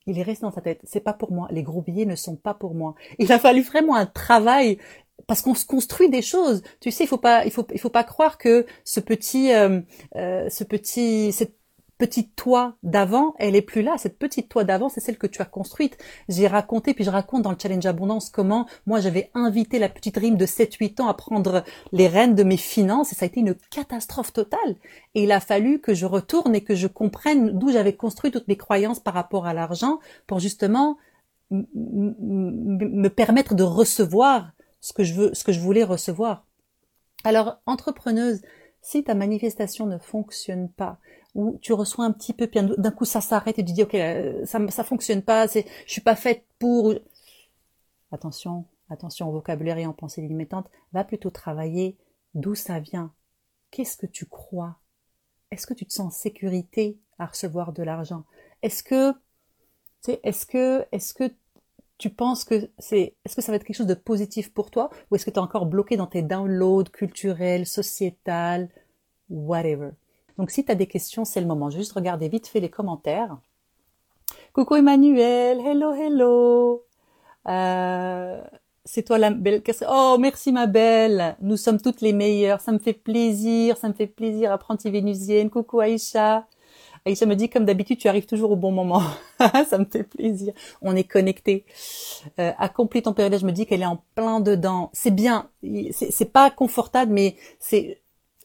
il 0.06 0.18
est 0.18 0.22
resté 0.22 0.42
dans 0.42 0.52
sa 0.52 0.60
tête. 0.60 0.80
C'est 0.84 1.00
pas 1.00 1.12
pour 1.12 1.32
moi. 1.32 1.48
Les 1.50 1.62
gros 1.62 1.82
billets 1.82 2.04
ne 2.04 2.16
sont 2.16 2.36
pas 2.36 2.54
pour 2.54 2.74
moi. 2.74 2.94
Il 3.18 3.30
a 3.32 3.38
fallu 3.38 3.62
vraiment 3.62 3.94
un 3.94 4.06
travail 4.06 4.78
parce 5.26 5.40
qu'on 5.42 5.54
se 5.54 5.64
construit 5.64 6.10
des 6.10 6.22
choses. 6.22 6.62
Tu 6.80 6.90
sais, 6.90 7.04
il 7.04 7.06
faut 7.06 7.18
pas, 7.18 7.44
il 7.44 7.50
faut, 7.50 7.66
il 7.72 7.80
faut 7.80 7.90
pas 7.90 8.04
croire 8.04 8.38
que 8.38 8.66
ce 8.84 9.00
petit, 9.00 9.52
euh, 9.52 9.80
euh, 10.16 10.48
ce 10.50 10.64
petit, 10.64 11.32
cette 11.32 11.56
petite 11.98 12.34
toi 12.36 12.76
d'avant, 12.82 13.34
elle 13.38 13.56
est 13.56 13.62
plus 13.62 13.82
là. 13.82 13.94
Cette 13.98 14.18
petite 14.18 14.48
toi 14.48 14.64
d'avant, 14.64 14.88
c'est 14.88 15.00
celle 15.00 15.18
que 15.18 15.26
tu 15.26 15.42
as 15.42 15.46
construite. 15.46 15.96
J'ai 16.28 16.46
raconté, 16.46 16.94
puis 16.94 17.04
je 17.04 17.10
raconte 17.10 17.42
dans 17.42 17.50
le 17.50 17.56
challenge 17.60 17.86
abondance 17.86 18.30
comment 18.30 18.66
moi 18.86 19.00
j'avais 19.00 19.30
invité 19.34 19.78
la 19.78 19.88
petite 19.88 20.16
rime 20.16 20.36
de 20.36 20.46
7-8 20.46 21.02
ans 21.02 21.08
à 21.08 21.14
prendre 21.14 21.64
les 21.92 22.08
rênes 22.08 22.34
de 22.34 22.42
mes 22.42 22.56
finances 22.56 23.12
et 23.12 23.14
ça 23.14 23.24
a 23.24 23.28
été 23.28 23.40
une 23.40 23.54
catastrophe 23.70 24.32
totale. 24.32 24.76
Et 25.14 25.24
il 25.24 25.32
a 25.32 25.40
fallu 25.40 25.80
que 25.80 25.94
je 25.94 26.06
retourne 26.06 26.54
et 26.54 26.62
que 26.62 26.74
je 26.74 26.86
comprenne 26.86 27.58
d'où 27.58 27.70
j'avais 27.70 27.94
construit 27.94 28.30
toutes 28.30 28.48
mes 28.48 28.56
croyances 28.56 29.00
par 29.00 29.14
rapport 29.14 29.46
à 29.46 29.54
l'argent 29.54 30.00
pour 30.26 30.40
justement 30.40 30.96
me 31.50 33.08
permettre 33.08 33.54
de 33.54 33.62
recevoir 33.62 34.52
ce 34.80 34.92
que 34.92 35.04
je 35.04 35.14
veux, 35.14 35.34
ce 35.34 35.44
que 35.44 35.52
je 35.52 35.60
voulais 35.60 35.84
recevoir. 35.84 36.44
Alors, 37.24 37.56
entrepreneuse, 37.64 38.42
si 38.84 39.02
ta 39.02 39.14
manifestation 39.14 39.86
ne 39.86 39.96
fonctionne 39.96 40.68
pas, 40.68 40.98
ou 41.34 41.58
tu 41.62 41.72
reçois 41.72 42.04
un 42.04 42.12
petit 42.12 42.34
peu, 42.34 42.46
puis 42.46 42.60
d'un 42.60 42.90
coup 42.90 43.06
ça 43.06 43.22
s'arrête 43.22 43.58
et 43.58 43.64
tu 43.64 43.72
dis 43.72 43.82
ok 43.82 43.94
euh, 43.94 44.44
ça 44.44 44.60
ça 44.68 44.84
fonctionne 44.84 45.22
pas, 45.22 45.48
c'est 45.48 45.64
je 45.86 45.92
suis 45.92 46.02
pas 46.02 46.14
faite 46.14 46.44
pour. 46.58 46.94
Attention, 48.12 48.66
attention 48.90 49.28
au 49.28 49.32
vocabulaire 49.32 49.78
et 49.78 49.86
en 49.86 49.94
pensée 49.94 50.20
limitante. 50.20 50.70
Va 50.92 51.02
plutôt 51.02 51.30
travailler 51.30 51.96
d'où 52.34 52.54
ça 52.54 52.78
vient. 52.78 53.12
Qu'est-ce 53.70 53.96
que 53.96 54.06
tu 54.06 54.26
crois? 54.26 54.76
Est-ce 55.50 55.66
que 55.66 55.74
tu 55.74 55.86
te 55.86 55.92
sens 55.92 56.06
en 56.06 56.10
sécurité 56.10 56.98
à 57.18 57.26
recevoir 57.26 57.72
de 57.72 57.82
l'argent? 57.82 58.24
Est-ce 58.62 58.82
que 58.82 59.14
est-ce 60.06 60.44
que 60.44 60.86
est-ce 60.92 61.14
que 61.14 61.32
tu 61.98 62.10
penses 62.10 62.44
que 62.44 62.68
c'est 62.78 63.14
est-ce 63.24 63.36
que 63.36 63.42
ça 63.42 63.52
va 63.52 63.56
être 63.56 63.64
quelque 63.64 63.76
chose 63.76 63.86
de 63.86 63.94
positif 63.94 64.52
pour 64.52 64.70
toi 64.70 64.90
ou 65.10 65.16
est-ce 65.16 65.24
que 65.24 65.30
tu 65.30 65.36
es 65.36 65.40
encore 65.40 65.66
bloqué 65.66 65.96
dans 65.96 66.06
tes 66.06 66.22
downloads 66.22 66.90
culturels, 66.92 67.66
sociétals, 67.66 68.68
whatever? 69.30 69.90
Donc 70.38 70.50
si 70.50 70.64
tu 70.64 70.72
as 70.72 70.74
des 70.74 70.86
questions, 70.86 71.24
c'est 71.24 71.40
le 71.40 71.46
moment. 71.46 71.70
Juste 71.70 71.92
regarder 71.92 72.28
vite 72.28 72.48
fait 72.48 72.60
les 72.60 72.70
commentaires. 72.70 73.36
Coucou 74.52 74.76
Emmanuel, 74.76 75.60
hello 75.60 75.92
hello. 75.94 76.84
Euh, 77.46 78.42
c'est 78.84 79.02
toi 79.02 79.18
la 79.18 79.30
belle. 79.30 79.62
Oh, 79.88 80.16
merci 80.18 80.52
ma 80.52 80.66
belle. 80.66 81.36
Nous 81.40 81.56
sommes 81.56 81.80
toutes 81.80 82.00
les 82.00 82.12
meilleures. 82.12 82.60
Ça 82.60 82.72
me 82.72 82.78
fait 82.78 82.92
plaisir. 82.92 83.76
Ça 83.76 83.88
me 83.88 83.94
fait 83.94 84.06
plaisir, 84.06 84.52
apprentie 84.52 84.90
vénusienne. 84.90 85.50
Coucou 85.50 85.80
Aïcha. 85.80 86.46
Aïcha 87.06 87.26
me 87.26 87.36
dit, 87.36 87.50
comme 87.50 87.66
d'habitude, 87.66 87.98
tu 87.98 88.08
arrives 88.08 88.24
toujours 88.24 88.50
au 88.52 88.56
bon 88.56 88.72
moment. 88.72 89.02
ça 89.68 89.76
me 89.78 89.84
fait 89.84 90.04
plaisir. 90.04 90.54
On 90.80 90.96
est 90.96 91.04
connectés. 91.04 91.66
Euh, 92.38 92.52
accomplis 92.58 93.02
ton 93.02 93.12
période. 93.12 93.38
Je 93.38 93.44
me 93.44 93.52
dis 93.52 93.66
qu'elle 93.66 93.82
est 93.82 93.86
en 93.86 94.02
plein 94.14 94.40
dedans. 94.40 94.90
C'est 94.94 95.10
bien. 95.10 95.50
C'est 95.92 96.32
pas 96.32 96.50
confortable, 96.50 97.12
mais 97.12 97.36
c'est 97.58 98.00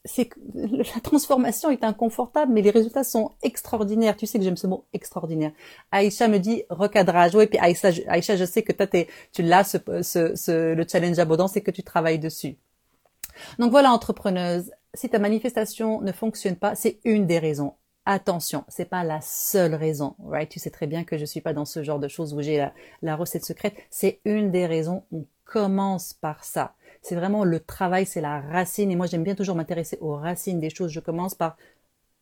c'est 0.05 0.29
la 0.53 1.01
transformation 1.01 1.69
est 1.69 1.83
inconfortable, 1.83 2.51
mais 2.51 2.61
les 2.61 2.71
résultats 2.71 3.03
sont 3.03 3.31
extraordinaires. 3.43 4.17
Tu 4.17 4.25
sais 4.25 4.37
que 4.37 4.43
j'aime 4.43 4.57
ce 4.57 4.67
mot 4.67 4.85
extraordinaire. 4.93 5.51
Aïcha 5.91 6.27
me 6.27 6.39
dit 6.39 6.63
recadrage. 6.69 7.35
Oui, 7.35 7.47
puis 7.47 7.59
Aïcha, 7.59 7.89
Aïcha, 8.07 8.35
je 8.35 8.45
sais 8.45 8.63
que 8.63 8.73
tu 9.31 9.43
l'as 9.43 9.63
ce, 9.63 9.77
ce, 10.01 10.73
le 10.73 10.85
challenge 10.89 11.19
abondance 11.19 11.55
et 11.55 11.61
que 11.61 11.71
tu 11.71 11.83
travailles 11.83 12.19
dessus. 12.19 12.57
Donc 13.57 13.71
voilà, 13.71 13.91
entrepreneuse. 13.91 14.71
Si 14.93 15.09
ta 15.09 15.19
manifestation 15.19 16.01
ne 16.01 16.11
fonctionne 16.11 16.55
pas, 16.55 16.75
c'est 16.75 16.99
une 17.03 17.27
des 17.27 17.39
raisons. 17.39 17.73
Attention, 18.06 18.63
c'est 18.68 18.89
pas 18.89 19.03
la 19.03 19.22
seule 19.22 19.75
raison, 19.75 20.15
right? 20.25 20.50
Tu 20.50 20.60
sais 20.60 20.72
très 20.72 20.88
bien 20.88 21.03
que 21.03 21.18
je 21.18 21.25
suis 21.25 21.41
pas 21.41 21.53
dans 21.53 21.65
ce 21.65 21.84
genre 21.84 22.00
de 22.00 22.08
choses 22.08 22.34
où 22.34 22.41
j'ai 22.41 22.58
la, 22.58 22.74
la 23.01 23.15
recette 23.15 23.46
secrète. 23.46 23.75
C'est 23.91 24.20
une 24.25 24.51
des 24.51 24.65
raisons. 24.65 25.03
On 25.12 25.25
commence 25.46 26.13
par 26.13 26.44
ça. 26.44 26.74
C'est 27.01 27.15
vraiment 27.15 27.44
le 27.44 27.60
travail, 27.60 28.06
c'est 28.06 28.22
la 28.22 28.41
racine. 28.41 28.91
Et 28.91 28.96
moi, 28.96 29.06
j'aime 29.06 29.24
bien 29.24 29.36
toujours 29.36 29.56
m'intéresser 29.56 29.98
aux 30.01 30.15
racines 30.15 30.60
des 30.60 30.70
choses. 30.70 30.91
Je 30.91 31.00
commence 31.00 31.36
par 31.36 31.56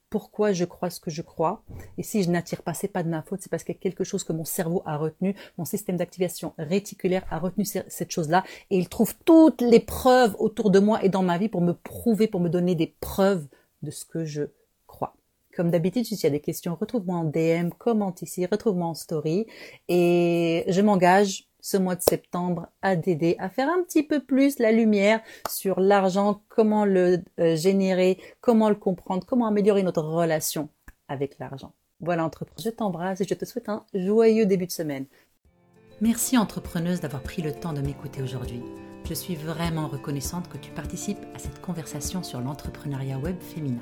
pourquoi 0.10 0.54
je 0.54 0.66
crois 0.66 0.90
ce 0.90 1.00
que 1.00 1.12
je 1.12 1.22
crois. 1.22 1.64
Et 1.98 2.04
si 2.04 2.24
je 2.24 2.30
n'attire 2.30 2.62
pas, 2.62 2.74
c'est 2.74 2.88
pas 2.88 3.04
de 3.04 3.10
ma 3.10 3.22
faute, 3.22 3.42
c'est 3.42 3.50
parce 3.50 3.64
qu'il 3.64 3.76
y 3.76 3.78
a 3.78 3.82
quelque 3.82 4.04
chose 4.04 4.24
que 4.24 4.34
mon 4.34 4.46
cerveau 4.46 4.82
a 4.86 4.98
retenu, 4.98 5.36
mon 5.58 5.66
système 5.66 5.98
d'activation 5.98 6.54
réticulaire 6.58 7.26
a 7.30 7.40
retenu 7.40 7.66
cette 7.66 8.12
chose-là, 8.12 8.44
et 8.70 8.78
il 8.78 8.90
trouve 8.90 9.16
toutes 9.26 9.62
les 9.62 9.80
preuves 9.80 10.36
autour 10.40 10.72
de 10.72 10.80
moi 10.80 11.04
et 11.04 11.10
dans 11.10 11.24
ma 11.24 11.38
vie 11.38 11.50
pour 11.50 11.62
me 11.62 11.74
prouver, 11.74 12.28
pour 12.28 12.40
me 12.40 12.50
donner 12.50 12.76
des 12.76 12.96
preuves 13.00 13.48
de 13.84 13.92
ce 13.92 14.06
que 14.06 14.26
je. 14.26 14.44
Comme 15.58 15.72
d'habitude, 15.72 16.06
si 16.06 16.16
tu 16.16 16.28
as 16.28 16.30
des 16.30 16.40
questions, 16.40 16.78
retrouve-moi 16.80 17.18
en 17.18 17.24
DM, 17.24 17.70
commente 17.80 18.22
ici, 18.22 18.46
retrouve-moi 18.46 18.90
en 18.90 18.94
story, 18.94 19.48
et 19.88 20.64
je 20.68 20.82
m'engage 20.82 21.50
ce 21.62 21.78
mois 21.78 21.96
de 21.96 22.04
septembre 22.04 22.68
à 22.84 22.96
t'aider 22.96 23.36
à 23.40 23.50
faire 23.50 23.68
un 23.68 23.82
petit 23.82 24.04
peu 24.04 24.24
plus 24.24 24.60
la 24.60 24.72
lumière 24.72 25.20
sur 25.50 25.80
l'argent, 25.80 26.44
comment 26.48 26.86
le 26.86 27.24
euh, 27.40 27.56
générer, 27.56 28.20
comment 28.40 28.70
le 28.70 28.76
comprendre, 28.76 29.26
comment 29.26 29.48
améliorer 29.48 29.82
notre 29.82 30.04
relation 30.04 30.70
avec 31.08 31.40
l'argent. 31.40 31.74
Voilà 32.02 32.24
entrepreneur, 32.24 32.64
je 32.64 32.70
t'embrasse 32.70 33.22
et 33.22 33.26
je 33.28 33.34
te 33.34 33.44
souhaite 33.44 33.68
un 33.68 33.84
joyeux 33.96 34.46
début 34.46 34.68
de 34.68 34.72
semaine. 34.72 35.08
Merci 36.02 36.38
entrepreneuse 36.38 37.02
d'avoir 37.02 37.24
pris 37.24 37.42
le 37.42 37.52
temps 37.52 37.74
de 37.74 37.82
m'écouter 37.82 38.22
aujourd'hui. 38.22 38.62
Je 39.06 39.16
suis 39.16 39.36
vraiment 39.36 39.88
reconnaissante 39.88 40.50
que 40.50 40.60
tu 40.60 40.70
participes 40.70 41.26
à 41.34 41.40
cette 41.40 41.62
conversation 41.62 42.22
sur 42.22 42.42
l'entrepreneuriat 42.42 43.18
web 43.18 43.42
féminin. 43.42 43.82